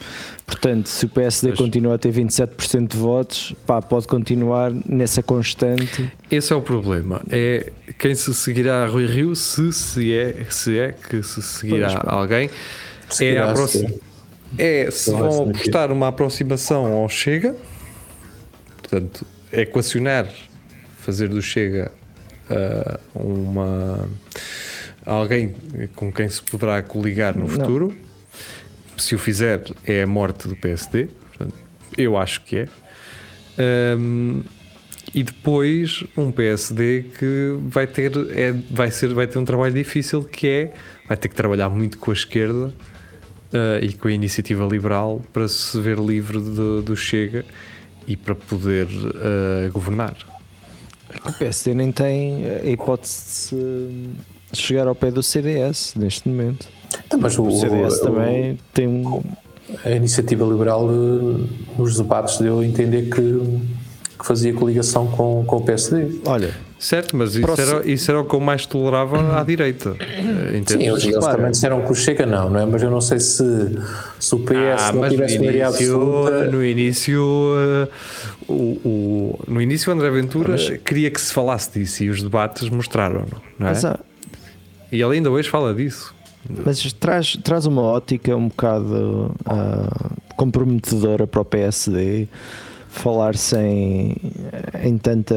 Portanto, 0.46 0.88
se 0.88 1.06
o 1.06 1.10
PSD 1.10 1.50
Pois. 1.50 1.60
continua 1.60 1.96
a 1.96 1.98
ter 1.98 2.12
27% 2.12 2.88
de 2.94 2.98
votos, 2.98 3.54
pá, 3.68 3.82
pode 3.82 4.08
continuar 4.08 4.72
nessa 4.88 5.22
constante. 5.22 6.12
Esse 6.32 6.52
é 6.52 6.56
o 6.56 6.62
problema. 6.62 7.22
É 7.30 7.72
quem 8.00 8.16
se 8.16 8.34
seguirá 8.34 8.84
a 8.84 8.88
Rui 8.88 9.06
Rio, 9.06 9.36
se, 9.36 9.72
se, 9.72 10.14
é, 10.14 10.46
se 10.50 10.78
é 10.80 10.92
que 10.94 11.22
se 11.22 11.42
seguirá 11.42 11.88
Pois, 11.92 12.00
pá. 12.04 12.16
É, 13.22 13.40
a 13.40 13.54
é 14.58 14.92
se 14.92 15.12
vão 15.12 15.50
apostar 15.50 15.92
uma 15.92 16.08
aproximação 16.08 16.86
ao 16.94 17.10
Chega, 17.10 17.56
portanto, 18.78 19.26
equacionar, 19.52 20.28
fazer 21.00 21.30
do 21.30 21.42
Chega 21.42 21.92
ah, 22.50 23.00
uma 23.14 24.10
alguém 25.06 25.56
com 25.96 26.12
quem 26.12 26.30
se 26.30 26.42
poderá 26.42 26.82
coligar 26.82 27.36
no 27.36 27.48
Não. 27.48 27.50
futuro. 27.50 27.96
Se 28.98 29.16
o 29.16 29.20
fizer, 29.20 29.64
é 29.86 30.04
a 30.04 30.08
morte 30.08 30.48
do 30.48 30.56
PSD. 30.56 31.08
Portanto, 31.30 31.56
eu 31.98 32.18
acho 32.18 32.42
que 32.42 32.58
é. 32.58 32.68
Ahm, 33.58 34.42
e 35.14 35.24
depois 35.24 36.04
um 36.16 36.32
PSD 36.32 37.06
que 37.18 37.58
vai 37.62 37.88
ter, 37.88 38.12
é, 38.36 38.52
vai, 38.70 38.92
ser, 38.92 39.14
vai 39.14 39.26
ter 39.26 39.40
um 39.40 39.46
trabalho 39.46 39.74
difícil 39.74 40.24
que 40.24 40.48
é 40.48 40.74
vai 41.08 41.18
ter 41.18 41.30
que 41.30 41.36
trabalhar 41.36 41.70
muito 41.70 41.98
com 41.98 42.12
a 42.12 42.14
esquerda 42.14 42.72
ah, 43.54 43.80
e 43.82 43.94
com 43.94 44.08
a 44.08 44.12
iniciativa 44.12 44.66
liberal 44.66 45.22
para 45.34 45.48
se 45.48 45.80
ver 45.80 45.98
livre 46.00 46.40
do, 46.40 46.82
do 46.82 46.96
Chega 46.96 47.46
e 48.08 48.16
para 48.18 48.36
poder 48.36 48.88
ah, 49.16 49.70
governar. 49.72 50.16
O 51.26 51.34
PSD 51.34 51.74
nem 51.74 51.92
tem 51.92 52.46
a 52.46 52.66
hipótese 52.70 53.56
de 53.56 54.10
se 54.58 54.62
chegar 54.62 54.88
ao 54.88 54.94
pé 54.96 55.10
do 55.12 55.24
CDS 55.24 55.94
neste 55.96 56.28
momento. 56.30 56.68
Então, 57.06 57.20
Mas 57.20 57.38
o, 57.38 57.44
O 57.48 57.52
CDS 57.52 57.96
o- 58.00 58.02
também 58.04 58.60
tem 58.74 58.88
um. 58.88 59.22
a 59.86 59.90
iniciativa 59.92 60.46
liberal 60.46 60.88
eh, 60.90 61.48
nos 61.78 61.98
debates 61.98 62.38
deu 62.40 62.60
a 62.60 62.66
entender 62.66 63.10
que, 63.10 63.22
que 64.20 64.26
fazia 64.26 64.54
coligação 64.54 65.08
com, 65.08 65.44
com 65.46 65.58
o 65.58 65.62
PSD. 65.64 66.20
Olha, 66.26 66.54
Certo, 66.80 67.14
mas 67.18 67.32
isso 67.36 67.42
Próximo. 67.42 67.78
era, 67.80 67.88
isso 67.92 68.10
era 68.10 68.22
o 68.22 68.24
que 68.26 68.34
eu 68.34 68.40
mais 68.40 68.66
tolerava 68.66 69.38
à 69.38 69.44
direita. 69.44 69.98
Ah, 70.00 70.04
Sim, 70.66 70.82
eles, 70.84 71.04
também 71.20 71.52
disseram 71.52 71.82
que 71.82 71.92
o 71.92 71.96
Chega 71.96 72.26
não, 72.26 72.50
não 72.50 72.58
é? 72.58 72.66
Mas 72.66 72.82
eu 72.82 72.90
não 72.90 73.02
sei 73.02 73.20
se, 73.20 73.44
se 74.18 74.34
o 74.36 74.40
PS 74.40 74.54
Ah, 74.80 74.92
não 74.94 75.02
mas 75.02 75.10
no 75.12 75.18
tivesse 75.18 75.40
maioria 75.40 75.66
início, 75.68 75.96
absoluta. 75.96 76.46
no 76.52 76.66
início, 76.66 77.22
uh, 77.22 77.88
o, 78.48 78.54
o- 78.88 79.40
no 79.46 79.62
início 79.62 79.92
André 79.92 80.10
Ventura 80.10 80.56
queria 80.86 81.12
que 81.12 81.20
se 81.20 81.34
falasse 81.34 81.78
disso 81.78 82.02
e 82.04 82.10
os 82.10 82.24
debates 82.24 82.70
mostraram, 82.70 83.26
não 83.60 83.68
é? 83.68 83.72
mas, 83.72 83.84
há- 83.84 84.00
E 84.90 85.02
ele 85.02 85.16
ainda 85.18 85.30
hoje 85.30 85.50
fala 85.50 85.74
disso. 85.74 86.16
mas 86.66 86.94
traz, 86.94 87.36
traz 87.44 87.66
uma 87.66 87.82
ótica 87.82 88.34
um 88.38 88.48
bocado 88.48 89.36
ah, 89.46 90.12
comprometedora 90.38 91.28
para 91.28 91.42
o 91.42 91.46
PSD 91.46 92.26
falar 92.90 93.36
sem 93.36 94.16
eh, 94.52 94.88
em, 94.88 94.98
tanta 94.98 95.36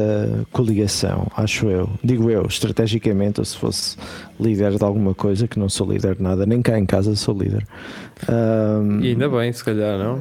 coligação, 0.51 1.27
acho 1.37 1.67
eu. 1.67 1.89
Digo 2.03 2.29
eu, 2.29 2.45
estrategicamente, 2.47 3.39
ou 3.39 3.45
se 3.45 3.55
fosse 3.55 3.95
líder 4.39 4.75
de 4.77 4.83
alguma 4.83 5.13
coisa, 5.13 5.47
que 5.47 5.59
não 5.59 5.69
sou 5.69 5.89
líder 5.89 6.15
de 6.15 6.23
nada, 6.23 6.45
nem 6.45 6.61
cá 6.61 6.77
em 6.77 6.85
casa 6.85 7.15
sou 7.15 7.37
líder. 7.37 7.65
Um, 8.27 8.99
e 8.99 9.09
ainda 9.09 9.29
bem, 9.29 9.53
se 9.53 9.63
calhar, 9.63 9.97
não? 9.97 10.19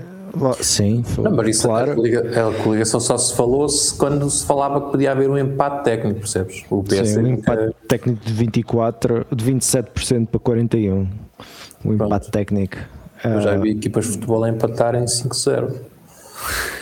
Sim, 0.60 1.02
foi, 1.02 1.24
não, 1.24 1.32
mas 1.32 1.48
isso 1.48 1.66
é 1.66 1.68
claro. 1.68 1.92
a 1.92 2.62
coligação 2.62 2.98
só 2.98 3.18
se 3.18 3.34
falou 3.34 3.68
-se 3.68 3.94
quando 3.94 4.30
se 4.30 4.46
falava 4.46 4.80
que 4.80 4.90
podia 4.92 5.12
haver 5.12 5.28
um 5.28 5.36
empate 5.36 5.84
técnico, 5.84 6.20
percebes? 6.20 6.64
O 6.70 6.82
PS 6.82 7.08
Sim, 7.08 7.20
um 7.20 7.26
empate 7.26 7.62
é- 7.64 7.72
técnico 7.86 8.24
de 8.24 8.32
24, 8.32 9.26
de 9.30 9.44
27% 9.44 10.26
para 10.28 10.40
41. 10.40 10.94
Um 10.94 11.06
Pronto. 11.82 12.04
empate 12.04 12.30
técnico. 12.30 12.78
Eu 13.24 13.40
já 13.40 13.56
vi 13.56 13.70
ah, 13.70 13.72
equipas 13.72 14.06
de 14.06 14.12
futebol 14.12 14.42
a 14.42 14.48
empatarem 14.48 15.04
5-0. 15.04 15.91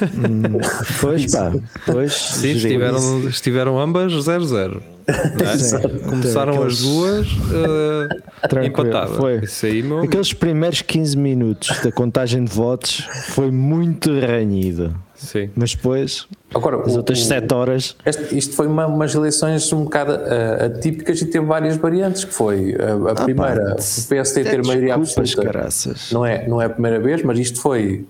Hum, 0.02 0.58
pois 1.00 1.30
pá, 1.30 1.52
pois. 1.86 2.12
Sim, 2.12 2.52
estiveram, 2.52 3.28
estiveram 3.28 3.78
ambas 3.78 4.12
0-0. 4.12 4.80
É? 5.08 6.08
Começaram 6.08 6.54
Aqueles... 6.54 6.74
as 6.74 6.82
duas 6.82 7.26
uh, 7.32 8.64
empatadas. 8.64 9.16
Foi. 9.16 9.40
Aí, 9.68 9.84
Aqueles 10.04 10.32
primeiros 10.32 10.82
15 10.82 11.16
minutos 11.16 11.80
da 11.82 11.90
contagem 11.90 12.44
de 12.44 12.52
votos 12.52 13.08
foi 13.28 13.50
muito 13.50 14.10
ranhido. 14.18 14.94
Sim. 15.14 15.50
Mas 15.54 15.74
depois, 15.74 16.26
Agora, 16.54 16.80
as 16.80 16.94
o, 16.94 16.96
outras 16.96 17.26
7 17.26 17.52
horas. 17.52 17.96
Este, 18.06 18.38
isto 18.38 18.56
foi 18.56 18.66
uma, 18.66 18.86
umas 18.86 19.14
eleições 19.14 19.70
um 19.72 19.84
bocado 19.84 20.12
uh, 20.12 20.64
atípicas 20.64 21.20
e 21.20 21.26
teve 21.26 21.44
várias 21.44 21.76
variantes. 21.76 22.24
Que 22.24 22.32
foi 22.32 22.74
a, 22.74 23.10
a 23.10 23.12
ah, 23.12 23.24
primeira, 23.24 23.76
pá, 23.76 23.82
o 23.82 24.08
PSD 24.08 24.44
ter 24.44 24.64
maioria 24.64 24.94
absoluta. 24.94 25.68
Não 26.10 26.24
é, 26.24 26.48
não 26.48 26.62
é 26.62 26.66
a 26.66 26.70
primeira 26.70 26.98
vez, 26.98 27.22
mas 27.22 27.38
isto 27.38 27.60
foi 27.60 28.06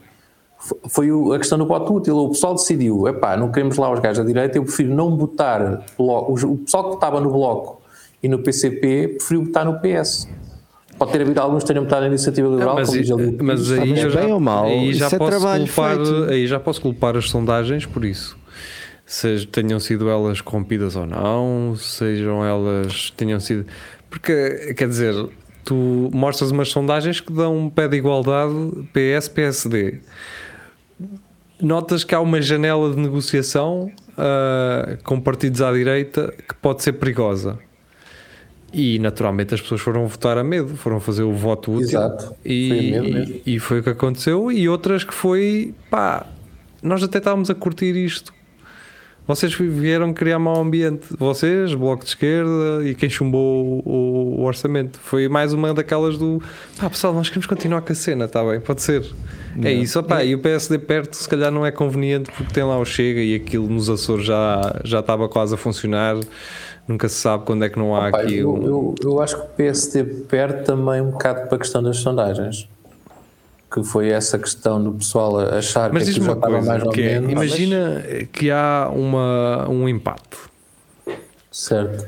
foi 0.88 1.08
a 1.34 1.38
questão 1.38 1.58
do 1.58 1.66
voto 1.66 1.94
útil. 1.94 2.16
O 2.18 2.28
pessoal 2.30 2.54
decidiu, 2.54 3.08
epá, 3.08 3.36
não 3.36 3.50
queremos 3.50 3.76
lá 3.76 3.90
os 3.92 3.98
gajos 4.00 4.18
da 4.18 4.24
direita, 4.24 4.58
eu 4.58 4.62
prefiro 4.64 4.94
não 4.94 5.16
bloco. 5.16 6.32
Os- 6.32 6.42
O 6.44 6.56
pessoal 6.58 6.84
que 6.84 6.90
votava 6.90 7.20
no 7.20 7.30
Bloco 7.30 7.80
e 8.22 8.28
no 8.28 8.38
PCP 8.40 9.08
preferiu 9.18 9.44
votar 9.44 9.64
no 9.64 9.80
PS. 9.80 10.28
Pode 10.98 11.12
ter 11.12 11.22
havido 11.22 11.40
alguns 11.40 11.62
que 11.64 11.68
tenham 11.68 11.84
votado 11.84 12.02
na 12.02 12.08
Iniciativa 12.08 12.46
Liberal, 12.46 12.74
mas, 12.74 12.88
como 12.90 13.00
diz 13.00 13.10
ali. 13.10 13.38
mas 13.40 13.72
aí 13.72 13.78
mas 13.90 13.98
eu 14.04 14.10
bem 14.12 14.28
já, 14.28 14.34
ou 14.34 14.40
mal, 14.40 14.64
aí 14.66 14.92
já 14.92 15.06
isso 15.06 15.14
é 15.14 15.18
posso 15.18 15.30
trabalho 15.30 15.64
culpar, 15.66 15.96
feito. 15.96 16.24
aí 16.24 16.46
já 16.46 16.60
posso 16.60 16.80
culpar 16.82 17.16
as 17.16 17.30
sondagens 17.30 17.86
por 17.86 18.04
isso. 18.04 18.36
Se 19.06 19.46
tenham 19.46 19.80
sido 19.80 20.08
elas 20.10 20.40
corrompidas 20.42 20.94
ou 20.94 21.06
não, 21.06 21.74
sejam 21.76 22.44
elas 22.44 23.10
tenham 23.16 23.40
sido. 23.40 23.64
Porque, 24.10 24.74
quer 24.76 24.86
dizer, 24.88 25.14
tu 25.64 26.10
mostras 26.12 26.50
umas 26.50 26.68
sondagens 26.68 27.18
que 27.18 27.32
dão 27.32 27.56
um 27.56 27.70
pé 27.70 27.88
de 27.88 27.96
igualdade 27.96 28.52
PS-PSD. 28.92 30.00
Notas 31.62 32.04
que 32.04 32.14
há 32.14 32.20
uma 32.20 32.40
janela 32.40 32.90
de 32.90 32.96
negociação 33.00 33.90
ah, 34.16 34.96
com 35.04 35.20
partidos 35.20 35.60
à 35.62 35.72
direita 35.72 36.32
que 36.48 36.54
pode 36.54 36.82
ser 36.82 36.92
perigosa. 36.94 37.58
E 38.72 38.98
naturalmente 39.00 39.52
as 39.54 39.60
pessoas 39.60 39.80
foram 39.80 40.06
votar 40.06 40.38
a 40.38 40.44
medo, 40.44 40.76
foram 40.76 41.00
fazer 41.00 41.24
o 41.24 41.32
voto 41.32 41.72
útil. 41.72 41.88
Exato. 41.88 42.34
E, 42.44 42.68
Foi 42.68 42.80
medo 42.90 43.14
mesmo. 43.18 43.34
e- 43.44 43.54
e 43.54 43.58
foi 43.58 43.80
o 43.80 43.82
que 43.82 43.90
aconteceu. 43.90 44.52
E 44.52 44.68
outras 44.68 45.02
que 45.02 45.12
foi 45.12 45.74
pá, 45.90 46.24
nós 46.82 47.02
até 47.02 47.18
estávamos 47.18 47.50
a 47.50 47.54
curtir 47.54 47.96
isto. 47.96 48.32
Vocês 49.26 49.54
vieram 49.54 50.12
criar 50.12 50.38
mau 50.38 50.60
ambiente. 50.60 51.06
Vocês, 51.16 51.74
Bloco 51.74 52.02
de 52.02 52.10
Esquerda 52.10 52.84
e 52.84 52.94
quem 52.94 53.08
chumbou 53.08 53.82
o, 53.84 54.40
o 54.40 54.42
orçamento. 54.44 54.98
Foi 55.00 55.28
mais 55.28 55.52
uma 55.52 55.72
daquelas 55.72 56.18
do 56.18 56.42
pá, 56.78 56.90
pessoal, 56.90 57.14
nós 57.14 57.28
queremos 57.28 57.46
continuar 57.46 57.82
com 57.82 57.92
a 57.92 57.94
cena, 57.94 58.24
está 58.24 58.44
bem, 58.44 58.60
pode 58.60 58.82
ser. 58.82 59.04
É 59.62 59.72
isso, 59.72 59.98
opá, 59.98 60.24
e 60.24 60.34
o 60.34 60.38
PSD 60.38 60.78
perto 60.78 61.14
se 61.14 61.28
calhar 61.28 61.50
não 61.50 61.64
é 61.66 61.70
conveniente 61.70 62.30
porque 62.30 62.52
tem 62.52 62.64
lá 62.64 62.78
o 62.78 62.84
Chega 62.84 63.20
e 63.20 63.34
aquilo 63.34 63.68
nos 63.68 63.90
Açores 63.90 64.24
já, 64.24 64.80
já 64.84 65.00
estava 65.00 65.28
quase 65.28 65.54
a 65.54 65.56
funcionar. 65.56 66.16
Nunca 66.88 67.08
se 67.08 67.16
sabe 67.16 67.44
quando 67.44 67.64
é 67.64 67.68
que 67.68 67.78
não 67.78 67.94
há 67.94 68.10
Pá, 68.10 68.22
aqui 68.22 68.38
eu, 68.38 68.52
um. 68.52 68.66
eu, 68.66 68.94
eu 69.02 69.20
acho 69.20 69.36
que 69.36 69.42
o 69.42 69.48
PSD 69.50 70.02
perde 70.28 70.64
também 70.64 71.00
um 71.00 71.10
bocado 71.10 71.46
para 71.46 71.56
a 71.56 71.58
questão 71.58 71.82
das 71.82 71.98
sondagens. 71.98 72.68
Que 73.72 73.84
foi 73.84 74.08
essa 74.08 74.36
questão 74.38 74.82
do 74.82 74.92
pessoal 74.92 75.38
achar 75.38 75.92
Mas 75.92 76.04
que 76.04 76.10
aquilo 76.10 76.26
já 76.26 76.32
estava 76.32 76.52
coisa, 76.54 76.68
mais 76.68 76.82
ou 76.82 76.90
que 76.90 77.02
é, 77.02 77.20
menos. 77.20 77.30
imagina 77.30 78.02
que 78.32 78.50
há 78.50 78.90
uma, 78.92 79.68
um 79.68 79.88
empate 79.88 80.38
Certo. 81.52 82.04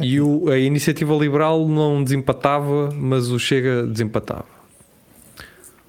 e 0.00 0.20
o- 0.20 0.50
a 0.50 0.58
iniciativa 0.58 1.14
liberal 1.14 1.66
não 1.66 2.04
desempatava, 2.04 2.90
mas 2.94 3.30
o 3.30 3.38
Chega 3.38 3.86
desempatava. 3.86 4.44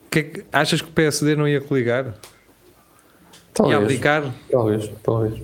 Que 0.09 0.19
é 0.19 0.23
que- 0.23 0.43
achas 0.51 0.81
que 0.81 0.89
o 0.89 0.91
PSD 0.93 1.35
não 1.35 1.47
ia 1.47 1.59
coligar? 1.61 2.05
Ia 2.05 2.13
Talvez. 3.53 3.81
abdicar? 3.81 4.33
Talvez, 4.49 4.91
talvez. 5.03 5.41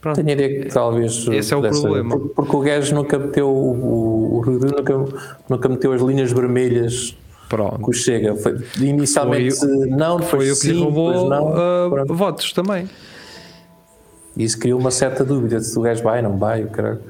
Pronto. 0.00 0.16
Tenho 0.16 0.28
a 0.28 0.32
ideia 0.32 0.62
que 0.64 0.68
talvez. 0.70 1.26
Esse 1.28 1.52
é 1.54 1.56
o 1.56 1.60
problema. 1.62 2.18
Porque, 2.18 2.34
porque 2.34 2.56
o 2.56 2.60
gajo 2.60 2.94
nunca 2.94 3.18
meteu. 3.18 3.48
O, 3.48 3.72
o, 3.72 4.40
o 4.40 4.44
nunca, 4.50 4.94
nunca 5.48 5.68
meteu 5.68 5.92
as 5.92 6.00
linhas 6.02 6.32
vermelhas 6.32 7.16
Pronto. 7.52 7.86
o 7.86 7.92
Chega. 7.92 8.34
Foi, 8.34 8.56
inicialmente 8.80 9.54
Foi 9.56 9.68
não, 9.90 10.16
depois 10.18 10.30
Foi 10.30 10.52
o 10.52 10.58
que 10.58 10.68
lhe 10.68 10.74
sim, 10.74 10.82
roubou 10.82 11.28
não. 11.28 11.90
Pronto. 11.90 12.14
votos 12.14 12.50
também. 12.54 12.88
Isso 14.34 14.58
criou 14.58 14.80
uma 14.80 14.90
certa 14.90 15.22
dúvida 15.22 15.60
se 15.60 15.78
o 15.78 15.82
gajo 15.82 16.02
vai, 16.02 16.22
não 16.22 16.38
vai, 16.38 16.64
o 16.64 16.68
caralho. 16.70 17.00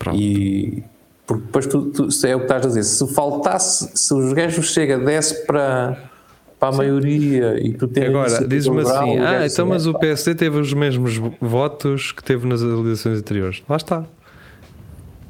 Pronto. 0.00 0.18
E 0.18 0.82
porque 1.24 1.44
depois 1.46 1.66
tu, 1.68 1.84
tu- 1.92 2.08
é 2.26 2.34
o 2.34 2.38
que 2.40 2.44
estás 2.46 2.64
a 2.64 2.68
dizer, 2.68 2.82
se 2.82 3.06
faltasse, 3.14 3.88
se 3.94 4.12
os 4.12 4.32
gajos 4.32 4.72
chega 4.72 4.98
desse 4.98 5.46
para, 5.46 6.10
para 6.58 6.68
a 6.70 6.72
maioria 6.76 7.56
e 7.64 7.72
tu 7.72 7.86
tens 7.86 8.08
Agora, 8.08 8.48
diz-me 8.48 8.80
assim: 8.80 9.18
ah, 9.18 9.46
então, 9.46 9.64
mas 9.66 9.86
o 9.86 9.94
PSD 9.96 10.34
teve 10.34 10.58
os 10.58 10.74
mesmos 10.74 11.18
votos 11.40 12.10
que 12.10 12.24
teve 12.24 12.48
nas 12.48 12.60
eleições 12.62 13.20
anteriores. 13.20 13.62
Lá 13.68 13.76
está. 13.76 14.04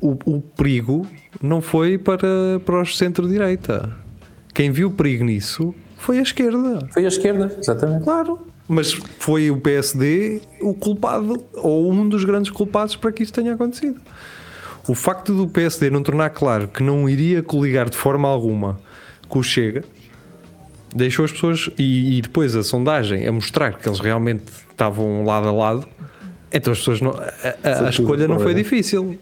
O, 0.01 0.17
o 0.25 0.41
perigo 0.41 1.07
não 1.43 1.61
foi 1.61 1.99
para, 1.99 2.27
para 2.65 2.81
os 2.81 2.97
centro-direita. 2.97 4.01
Quem 4.55 4.71
viu 4.71 4.91
perigo 4.91 5.25
nisso 5.25 5.75
foi 5.99 6.19
a 6.19 6.23
esquerda. 6.23 6.87
Foi 6.93 7.05
a 7.05 7.09
esquerda, 7.09 7.55
exatamente. 7.59 8.05
Claro. 8.05 8.39
Mas 8.69 8.93
foi 9.19 9.51
o 9.51 9.57
PSD 9.59 10.41
o 10.61 10.73
culpado, 10.75 11.45
ou 11.55 11.91
um 11.93 12.09
dos 12.09 12.25
grandes 12.25 12.51
culpados 12.51 12.97
para 12.97 13.11
que 13.13 13.23
isso 13.23 13.33
tenha 13.33 13.55
acontecido. 13.55 14.01
O 14.89 14.95
facto 14.95 15.35
do 15.35 15.47
PSD 15.49 15.91
não 15.91 16.03
tornar 16.03 16.31
claro 16.31 16.69
que 16.69 16.83
não 16.83 17.09
iria 17.09 17.43
coligar 17.43 17.89
de 17.91 17.97
forma 17.97 18.29
alguma 18.29 18.81
com 19.29 19.39
o 19.39 19.43
Chega, 19.43 19.85
deixou 20.95 21.25
as 21.25 21.33
pessoas. 21.33 21.71
E, 21.79 22.19
e 22.19 22.23
depois 22.23 22.55
a 22.57 22.63
sondagem 22.63 23.27
a 23.27 23.33
mostrar 23.33 23.73
que 23.79 23.89
eles 23.89 24.01
realmente 24.01 24.45
estavam 24.71 25.25
lado 25.25 25.49
a 25.49 25.53
lado, 25.53 25.87
então 26.53 26.73
as 26.73 26.79
pessoas 26.81 27.01
não. 27.01 27.11
A, 27.13 27.87
a- 27.87 27.91
escolha 27.91 28.27
não 28.29 28.39
foi 28.41 28.55
difícil. 28.55 29.19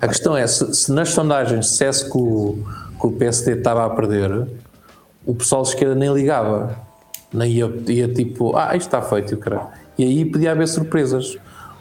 A 0.00 0.08
questão 0.08 0.36
é, 0.36 0.46
se, 0.46 0.72
se 0.74 0.92
nas 0.92 1.10
sondagens 1.10 1.66
dissesse 1.66 2.10
que 2.10 2.16
o, 2.18 2.62
que 2.98 3.06
o 3.06 3.12
PSD 3.12 3.52
estava 3.52 3.84
a 3.84 3.90
perder, 3.90 4.46
o 5.24 5.34
pessoal 5.34 5.62
de 5.62 5.68
esquerda 5.68 5.94
nem 5.94 6.12
ligava. 6.12 6.76
Nem 7.32 7.52
ia, 7.52 7.72
ia 7.88 8.08
tipo, 8.08 8.56
ah, 8.56 8.74
isto 8.74 8.86
está 8.86 9.02
feito, 9.02 9.32
e 9.32 9.34
o 9.34 9.38
caralho. 9.38 9.68
E 9.98 10.04
aí 10.04 10.24
podia 10.24 10.52
haver 10.52 10.66
surpresas. 10.66 11.36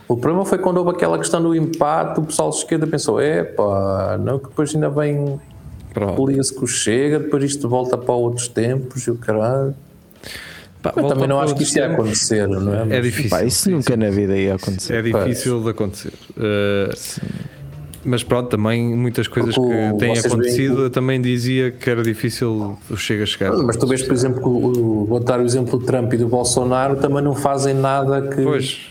O 0.07 0.15
problema 0.17 0.45
foi 0.45 0.57
quando 0.57 0.77
houve 0.77 0.91
aquela 0.91 1.17
questão 1.17 1.41
do 1.41 1.55
empate, 1.55 2.19
o 2.19 2.23
pessoal 2.23 2.49
de 2.49 2.57
esquerda 2.57 2.87
pensou, 2.87 3.19
é 3.19 3.43
pá, 3.43 4.17
não 4.19 4.39
que 4.39 4.49
depois 4.49 4.73
ainda 4.73 4.89
vem 4.89 5.39
polia-se 6.15 6.53
que 6.53 6.63
o 6.63 6.67
chega, 6.67 7.19
depois 7.19 7.43
isto 7.43 7.67
volta 7.67 7.97
para 7.97 8.13
outros 8.13 8.47
tempos 8.47 9.05
e 9.07 9.11
o 9.11 9.15
caralho. 9.15 9.75
Pá, 10.81 10.93
Eu 10.95 11.07
também 11.07 11.27
não 11.27 11.39
acho 11.39 11.55
que 11.55 11.63
isto 11.63 11.77
ia 11.77 11.91
acontecer, 11.91 12.47
não 12.47 12.73
é? 12.73 12.97
É 12.97 13.01
difícil. 13.01 13.29
Pá, 13.29 13.43
isso 13.43 13.69
nunca 13.69 13.97
na 13.97 14.09
vida 14.09 14.37
ia 14.37 14.55
acontecer. 14.55 14.93
É 14.93 15.01
difícil 15.01 15.63
de 15.63 15.69
acontecer. 15.69 16.13
Uh, 16.37 16.89
mas 18.07 18.23
pronto, 18.23 18.49
também 18.49 18.95
muitas 18.95 19.27
coisas 19.27 19.53
Porque 19.55 19.69
que 19.91 19.97
têm 19.99 20.17
acontecido 20.17 20.83
eu 20.83 20.89
também 20.89 21.21
dizia 21.21 21.69
que 21.71 21.89
era 21.89 22.01
difícil 22.01 22.77
o 22.89 22.95
Chega 22.97 23.23
a 23.23 23.25
chegar. 23.25 23.51
Mas 23.57 23.77
tu 23.77 23.85
vês, 23.85 24.01
por 24.01 24.13
exemplo, 24.13 24.39
que 24.41 24.47
o- 24.47 25.05
vou 25.05 25.19
dar 25.19 25.39
o 25.39 25.43
exemplo 25.45 25.77
do 25.77 25.85
Trump 25.85 26.13
e 26.13 26.17
do 26.17 26.27
Bolsonaro 26.27 26.95
também 26.95 27.21
não 27.21 27.35
fazem 27.35 27.73
nada 27.73 28.21
que 28.29 28.41
Pois, 28.41 28.89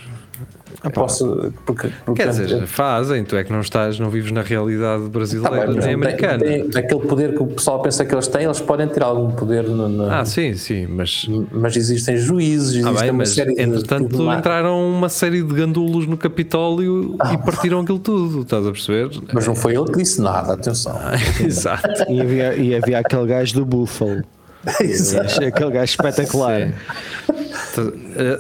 possa. 0.92 1.52
Porque, 1.64 1.88
porque 2.04 2.22
quer 2.22 2.30
dizer, 2.30 2.66
fazem, 2.66 3.24
tu 3.24 3.36
é 3.36 3.44
que 3.44 3.52
não 3.52 3.60
estás, 3.60 3.98
não 3.98 4.10
vives 4.10 4.30
na 4.32 4.42
realidade 4.42 5.02
Tá 5.04 5.08
brasileira 5.08 5.66
bem, 5.66 5.66
mas 5.74 5.84
nem 5.84 5.96
não 5.96 6.02
tem- 6.02 6.10
americana. 6.10 6.58
não 6.58 6.70
tem 6.70 6.82
aquele 6.84 7.00
poder 7.06 7.34
que 7.34 7.42
o 7.42 7.46
pessoal 7.46 7.80
pensa 7.82 8.04
que 8.04 8.14
eles 8.14 8.26
têm, 8.28 8.44
eles 8.44 8.60
podem 8.60 8.86
ter 8.88 9.02
algum 9.02 9.30
poder, 9.30 9.64
no- 9.64 9.88
no- 9.88 10.10
Ah, 10.10 10.24
sim, 10.24 10.54
sim, 10.54 10.86
mas. 10.86 11.26
mas 11.50 11.76
existem 11.76 12.16
juízes, 12.16 12.76
Ah, 12.84 12.90
existem 12.90 12.94
bem, 13.00 13.10
uma 13.10 13.18
mas 13.18 13.30
série 13.30 13.54
de. 13.54 13.62
entretanto 13.62 14.16
de- 14.16 14.22
entraram 14.38 14.88
uma 14.90 15.08
série 15.08 15.42
de 15.42 15.54
gandulos 15.54 16.06
no 16.06 16.16
Capitólio 16.16 17.16
Ah. 17.20 17.32
e 17.34 17.38
partiram 17.38 17.80
aquilo 17.80 17.98
tudo, 17.98 18.42
estás 18.42 18.66
a 18.66 18.70
perceber? 18.72 19.10
Mas 19.32 19.46
não 19.46 19.54
foi 19.54 19.74
ele 19.74 19.86
que 19.86 19.98
disse 19.98 20.20
nada, 20.20 20.52
atenção. 20.54 20.96
Exato. 21.44 22.10
E 22.10 22.20
havia, 22.20 22.54
e 22.56 22.74
havia 22.74 22.98
aquele 22.98 23.26
gajo 23.26 23.54
do 23.54 23.64
Buffalo. 23.64 24.22
Exato. 24.80 25.44
aquele 25.44 25.70
gajo 25.70 25.90
espetacular. 25.92 26.60
Eh, 26.60 26.72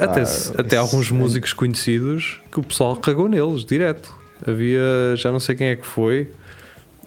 Até, 0.00 0.22
até 0.60 0.76
alguns 0.76 1.10
músicos 1.10 1.52
conhecidos 1.52 2.40
que 2.50 2.60
o 2.60 2.62
pessoal 2.62 2.96
cagou 2.96 3.28
neles, 3.28 3.64
direto. 3.64 4.12
Havia, 4.46 5.14
já 5.16 5.32
não 5.32 5.40
sei 5.40 5.54
quem 5.54 5.68
é 5.68 5.76
que 5.76 5.86
foi, 5.86 6.30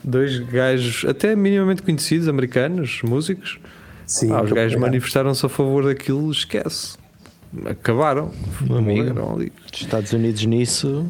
dois 0.04 0.39
gajos, 0.39 1.06
até 1.08 1.36
minimamente 1.36 1.82
conhecidos, 1.84 2.28
americanos, 2.28 3.02
músicos. 3.04 3.60
Sim, 4.06 4.32
Ah, 4.32 4.42
os 4.42 4.52
gajos 4.52 4.80
manifestaram-se 4.80 5.46
a 5.46 5.50
favor 5.50 5.84
daquilo, 5.86 6.32
esquece. 6.32 6.98
Acabaram. 7.65 8.32
amigo. 8.70 9.34
Ali. 9.36 9.52
Os 9.72 9.82
Estados 9.82 10.12
Unidos 10.13 10.44
nisso 10.46 11.06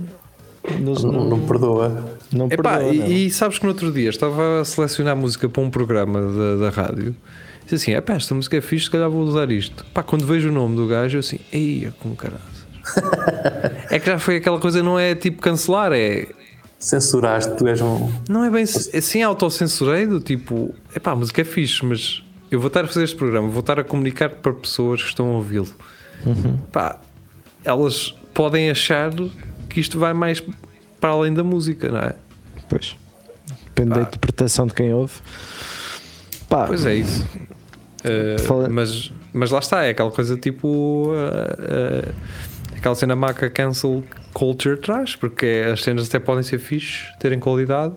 nos- 0.80 1.04
não, 1.04 1.24
não 1.30 1.40
perdoa. 1.48 2.18
não 2.32 2.48
Epá, 2.48 2.78
perdoa, 2.78 2.94
não. 2.94 3.08
e, 3.08 3.28
e 3.28 3.32
sabes 3.32 3.58
que 3.58 3.64
no 3.66 3.72
outro 3.72 3.92
dia 3.92 4.10
estava 4.10 4.62
a 4.62 4.66
selecionar 4.66 5.16
música 5.16 5.48
para 5.50 5.62
um 5.62 5.70
programa 5.70 6.22
da, 6.22 6.56
da 6.58 6.70
rádio. 6.70 7.16
Disse 7.70 7.76
assim: 7.76 7.92
epá, 7.92 8.16
esta 8.16 8.34
música 8.34 8.58
é 8.58 8.62
fixe, 8.62 8.86
se 8.86 8.92
calhar 8.92 9.10
vou 9.10 9.22
usar 9.22 9.52
isto. 9.52 9.86
Pá, 9.94 10.02
quando 10.02 10.26
vejo 10.26 10.50
o 10.50 10.52
nome 10.52 10.76
do 10.76 10.88
gajo, 10.88 11.18
eu 11.18 11.20
assim, 11.20 11.40
eia, 11.54 11.94
como 12.00 12.16
caralho. 12.16 12.42
é 13.92 14.00
que 14.00 14.08
já 14.08 14.18
foi 14.18 14.38
aquela 14.38 14.60
coisa, 14.60 14.82
não 14.82 14.98
é 14.98 15.14
tipo 15.14 15.40
cancelar, 15.40 15.94
é. 15.94 16.28
Censuraste, 16.80 17.56
tu 17.58 17.68
és 17.68 17.80
um. 17.80 18.12
Não 18.28 18.44
é 18.44 18.50
bem 18.50 18.64
assim 18.64 19.22
autocensurei 19.22 20.08
do 20.08 20.20
tipo, 20.20 20.74
epá, 20.96 21.12
a 21.12 21.16
música 21.16 21.42
é 21.42 21.44
fixe, 21.44 21.86
mas 21.86 22.24
eu 22.50 22.60
vou 22.60 22.70
estar 22.70 22.86
a 22.86 22.88
fazer 22.88 23.04
este 23.04 23.16
programa, 23.16 23.48
vou 23.50 23.60
estar 23.60 23.80
a 23.80 23.84
comunicar 23.84 24.30
para 24.30 24.54
pessoas 24.54 25.04
que 25.04 25.10
estão 25.10 25.28
a 25.28 25.34
ouvi-lo. 25.34 25.68
Pá, 26.72 26.98
elas 27.64 28.16
podem 28.34 28.72
achar 28.72 29.12
que 29.70 29.80
isto 29.80 30.00
vai 30.00 30.14
mais 30.14 30.42
para 31.00 31.10
além 31.12 31.34
da 31.34 31.44
música, 31.44 31.90
não 31.90 32.00
é? 32.00 32.16
Pois. 32.68 32.98
Depende 33.66 33.92
da 33.92 34.02
interpretação 34.02 34.66
de 34.66 34.74
quem 34.74 34.92
ouve. 34.94 35.14
Pá, 36.48 36.66
Pois 36.66 36.86
é 36.86 36.96
isso. 36.96 37.26
Uh, 38.00 38.70
mas, 38.72 39.12
mas 39.34 39.52
lá 39.52 39.60
está, 39.60 39.84
é 39.84 39.90
aquela 39.90 40.12
coisa 40.12 40.38
tipo 40.38 41.10
uh, 41.10 41.12
uh, 41.12 42.14
aquela 42.76 42.96
cena 42.96 43.16
maca 43.16 43.50
cancel 43.50 44.04
culture 44.34 44.78
traz, 44.78 45.16
porque 45.16 45.66
as 45.72 45.84
cenas 45.84 46.08
até 46.08 46.20
podem 46.20 46.44
ser 46.44 46.60
fixe, 46.60 47.06
terem 47.20 47.40
qualidade, 47.40 47.94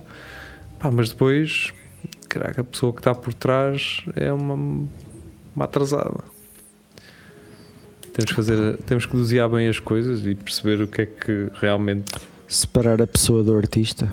pá, 0.78 0.90
mas 0.90 1.10
depois 1.10 1.72
caraca, 2.28 2.62
a 2.62 2.64
pessoa 2.64 2.92
que 2.92 3.00
está 3.00 3.14
por 3.14 3.34
trás 3.34 4.02
é 4.16 4.32
uma, 4.32 4.54
uma 4.54 5.64
atrasada. 5.64 6.24
Temos 8.12 8.30
que 8.30 8.34
fazer, 8.34 8.76
temos 8.78 9.06
que 9.06 9.16
dosear 9.16 9.48
bem 9.48 9.68
as 9.68 9.78
coisas 9.78 10.26
e 10.26 10.34
perceber 10.34 10.82
o 10.82 10.88
que 10.88 11.02
é 11.02 11.06
que 11.06 11.48
realmente 11.54 12.12
separar 12.48 13.00
a 13.00 13.06
pessoa 13.06 13.42
do 13.42 13.56
artista. 13.56 14.10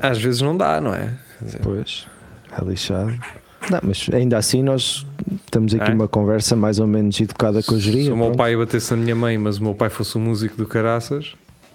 às 0.00 0.18
vezes 0.18 0.40
não 0.40 0.56
dá, 0.56 0.80
não 0.80 0.94
é? 0.94 1.12
Dizer, 1.40 1.60
Pois, 1.62 2.06
é 2.52 2.64
lixado. 2.64 3.18
Não, 3.70 3.80
mas 3.82 4.08
ainda 4.12 4.38
assim 4.38 4.62
nós 4.62 5.06
temos 5.50 5.74
aqui 5.74 5.90
É? 5.90 5.94
uma 5.94 6.08
conversa 6.08 6.54
mais 6.56 6.78
ou 6.78 6.86
menos 6.86 7.20
educada 7.20 7.62
com 7.62 7.74
a 7.74 7.78
geria. 7.78 8.04
Se 8.04 8.10
o 8.10 8.16
meu 8.16 8.26
pronto. 8.26 8.38
pai 8.38 8.56
batesse 8.56 8.90
na 8.94 8.96
minha 9.02 9.14
mãe, 9.16 9.36
mas 9.38 9.58
o 9.58 9.62
meu 9.64 9.74
pai 9.74 9.88
fosse 9.90 10.16
um 10.16 10.20
músico 10.20 10.56
do 10.56 10.66
caraças, 10.66 11.34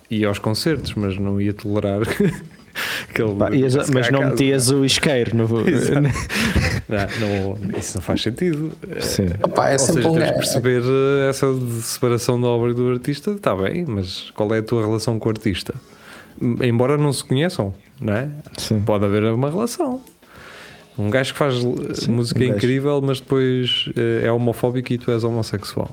ia 0.10 0.28
aos 0.28 0.40
concertos, 0.40 0.94
mas 0.96 1.18
não 1.18 1.40
ia 1.42 1.54
tolerar 1.54 2.02
que 3.14 3.22
ele. 3.22 3.36
Pá, 3.36 3.50
ias- 3.52 3.90
mas 3.90 4.08
a 4.08 4.12
não 4.12 4.20
casa. 4.20 4.32
metias 4.32 4.70
o 4.72 4.86
isqueiro 4.86 5.36
no. 5.36 5.48
Não, 6.92 7.56
não, 7.58 7.78
isso 7.80 7.96
não 7.96 8.02
faz 8.02 8.22
sentido. 8.22 8.72
Sim. 9.00 9.28
Opá, 9.42 9.70
é 9.70 9.74
Ou 9.74 9.80
sempre 9.80 10.02
seja, 10.04 10.10
um 10.10 10.14
que 10.14 10.20
gajo. 10.20 10.34
perceber 10.34 10.82
eh, 10.84 11.30
essa 11.30 11.48
separação 11.82 12.42
da 12.42 12.48
obra 12.48 12.72
e 12.72 12.74
do 12.74 12.90
artista, 12.92 13.32
está 13.32 13.56
bem, 13.56 13.86
mas 13.88 14.30
qual 14.32 14.54
é 14.54 14.58
a 14.58 14.64
tua 14.64 14.86
relação 14.86 15.18
com 15.18 15.30
o 15.30 15.32
artista? 15.32 15.74
Embora 16.62 16.98
não 16.98 17.14
se 17.14 17.24
conheçam, 17.24 17.74
não 18.00 18.14
é? 18.14 18.28
Sim. 18.58 18.82
Pode 18.82 19.06
haver 19.06 19.24
uma 19.24 19.50
relação. 19.50 20.02
Um 21.02 21.10
gajo 21.10 21.34
que 21.34 21.40
faz 21.40 21.56
eh, 21.56 21.94
Sim, 21.96 22.12
música 22.12 22.40
um 22.40 22.44
incrível, 22.44 23.02
mas 23.02 23.20
depois 23.20 23.90
eh, 23.96 24.26
é 24.26 24.32
homofóbico 24.32 24.94
e 24.94 24.98
tu 24.98 25.12
és 25.12 25.24
homossexual. 25.24 25.90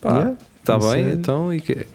Pá, 0.00 0.10
Yeah, 0.16 0.36
está 0.60 0.76
isso 0.78 0.90
bem, 0.90 1.06
é- 1.06 1.12
então 1.12 1.52
e 1.54 1.60
que 1.60 1.86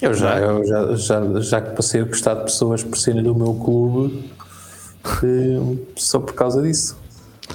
Eu 0.00 0.14
já, 0.14 0.38
eu 0.38 0.64
já, 0.66 0.94
já, 0.96 1.40
já 1.40 1.60
que 1.60 1.74
passei 1.76 2.00
a 2.00 2.04
gostar 2.04 2.34
de 2.34 2.44
pessoas 2.44 2.82
por 2.84 2.96
serem 2.98 3.22
do 3.22 3.34
meu 3.34 3.54
clube 3.54 4.30
eh, 5.22 5.76
só 5.96 6.18
por 6.20 6.34
causa 6.34 6.62
disso. 6.62 6.96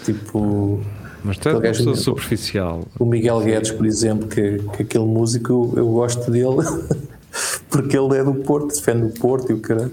Tipo, 0.05 0.81
Mas 1.23 1.37
tu 1.37 1.49
és 1.49 1.55
uma 1.55 1.61
pessoa 1.61 1.95
superficial. 1.95 2.83
o 2.99 3.05
Miguel 3.05 3.39
Guedes, 3.41 3.71
por 3.71 3.85
exemplo, 3.85 4.27
que, 4.27 4.59
que 4.75 4.83
aquele 4.83 5.05
músico 5.05 5.51
eu, 5.51 5.73
eu 5.83 5.87
gosto 5.91 6.29
dele 6.31 6.57
porque 7.69 7.97
ele 7.97 8.17
é 8.17 8.23
do 8.23 8.35
Porto, 8.35 8.67
defende 8.75 9.05
o 9.05 9.19
Porto 9.19 9.51
e 9.51 9.53
o 9.55 9.59
caralho. 9.59 9.91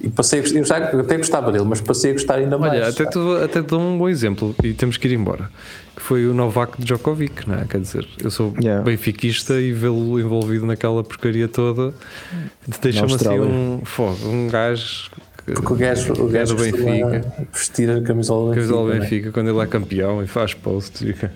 E 0.00 0.08
passei 0.08 0.38
a, 0.38 0.42
gostar- 0.42 0.58
eu 0.58 0.64
já 0.64 0.78
eu 0.92 1.00
até 1.00 1.16
gostava 1.16 1.50
dele, 1.50 1.64
mas 1.64 1.80
passei 1.80 2.10
a 2.10 2.12
gostar 2.14 2.34
ainda 2.36 2.56
mais. 2.56 2.72
Olha, 2.72 2.88
até 2.88 3.04
te, 3.04 3.18
até 3.44 3.62
te 3.62 3.66
dou 3.68 3.80
um 3.80 3.98
bom 3.98 4.08
exemplo 4.08 4.54
e 4.62 4.72
temos 4.72 4.96
que 4.96 5.08
ir 5.08 5.14
embora. 5.14 5.50
Que 5.96 6.02
foi 6.02 6.26
o 6.26 6.32
Novak 6.32 6.80
Djokovic, 6.80 7.48
não 7.48 7.56
é? 7.56 7.64
Quer 7.64 7.80
dizer, 7.80 8.06
eu 8.22 8.30
sou 8.30 8.54
Yeah. 8.62 8.84
benfiquista 8.84 9.60
e 9.60 9.72
vê-lo 9.72 10.20
envolvido 10.20 10.64
naquela 10.66 11.02
porcaria 11.02 11.48
toda 11.48 11.92
deixa-me 12.80 13.12
assim 13.14 13.40
um 13.40 13.80
fogo, 13.84 14.28
um 14.28 14.46
gajo 14.48 15.10
que 15.44 15.52
Porque 15.54 15.72
o 15.72 15.76
gajo, 15.76 16.12
o 16.12 16.28
gajo 16.28 16.54
do 16.54 16.62
Benfica. 16.62 17.34
vestir 17.52 17.90
a 17.90 18.00
camisola 18.02 18.54
do 18.54 18.60
Benfica. 18.60 18.84
né? 18.94 19.00
Benfica 19.00 19.32
quando 19.32 19.50
ele 19.50 19.58
é 19.58 19.66
campeão 19.66 20.22
e 20.22 20.26
faz 20.28 20.52
e 21.00 21.12
fica- 21.12 21.32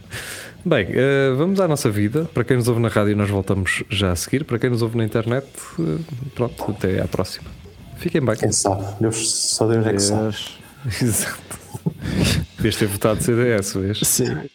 Bem, 0.64 0.86
eh, 0.90 1.34
vamos 1.36 1.58
à 1.58 1.66
nossa 1.66 1.90
vida. 1.90 2.30
Para 2.32 2.44
quem 2.44 2.56
nos 2.56 2.68
ouve 2.68 2.80
na 2.80 2.86
rádio, 2.88 3.16
nós 3.16 3.28
voltamos 3.28 3.82
já 3.90 4.12
a 4.12 4.16
seguir. 4.16 4.44
Para 4.44 4.60
quem 4.60 4.70
nos 4.70 4.80
ouve 4.80 4.96
na 4.96 5.04
internet, 5.04 5.44
eh, 5.80 5.96
pronto, 6.36 6.70
até 6.70 7.00
à 7.02 7.08
próxima. 7.08 7.46
Fiquem 8.02 8.24
bem. 8.24 8.34
Quem 8.36 8.50
sabe? 8.50 8.84
Deus, 9.00 9.30
só 9.54 9.66
Deus 9.68 9.86
é 9.86 9.92
que 9.92 10.00
sabe. 10.00 10.36
Exato. 11.00 11.58
Devias 12.56 12.76
ter 12.76 12.86
votado 12.86 13.22
CDS, 13.22 13.74
vês? 13.74 14.00
Sim. 14.02 14.48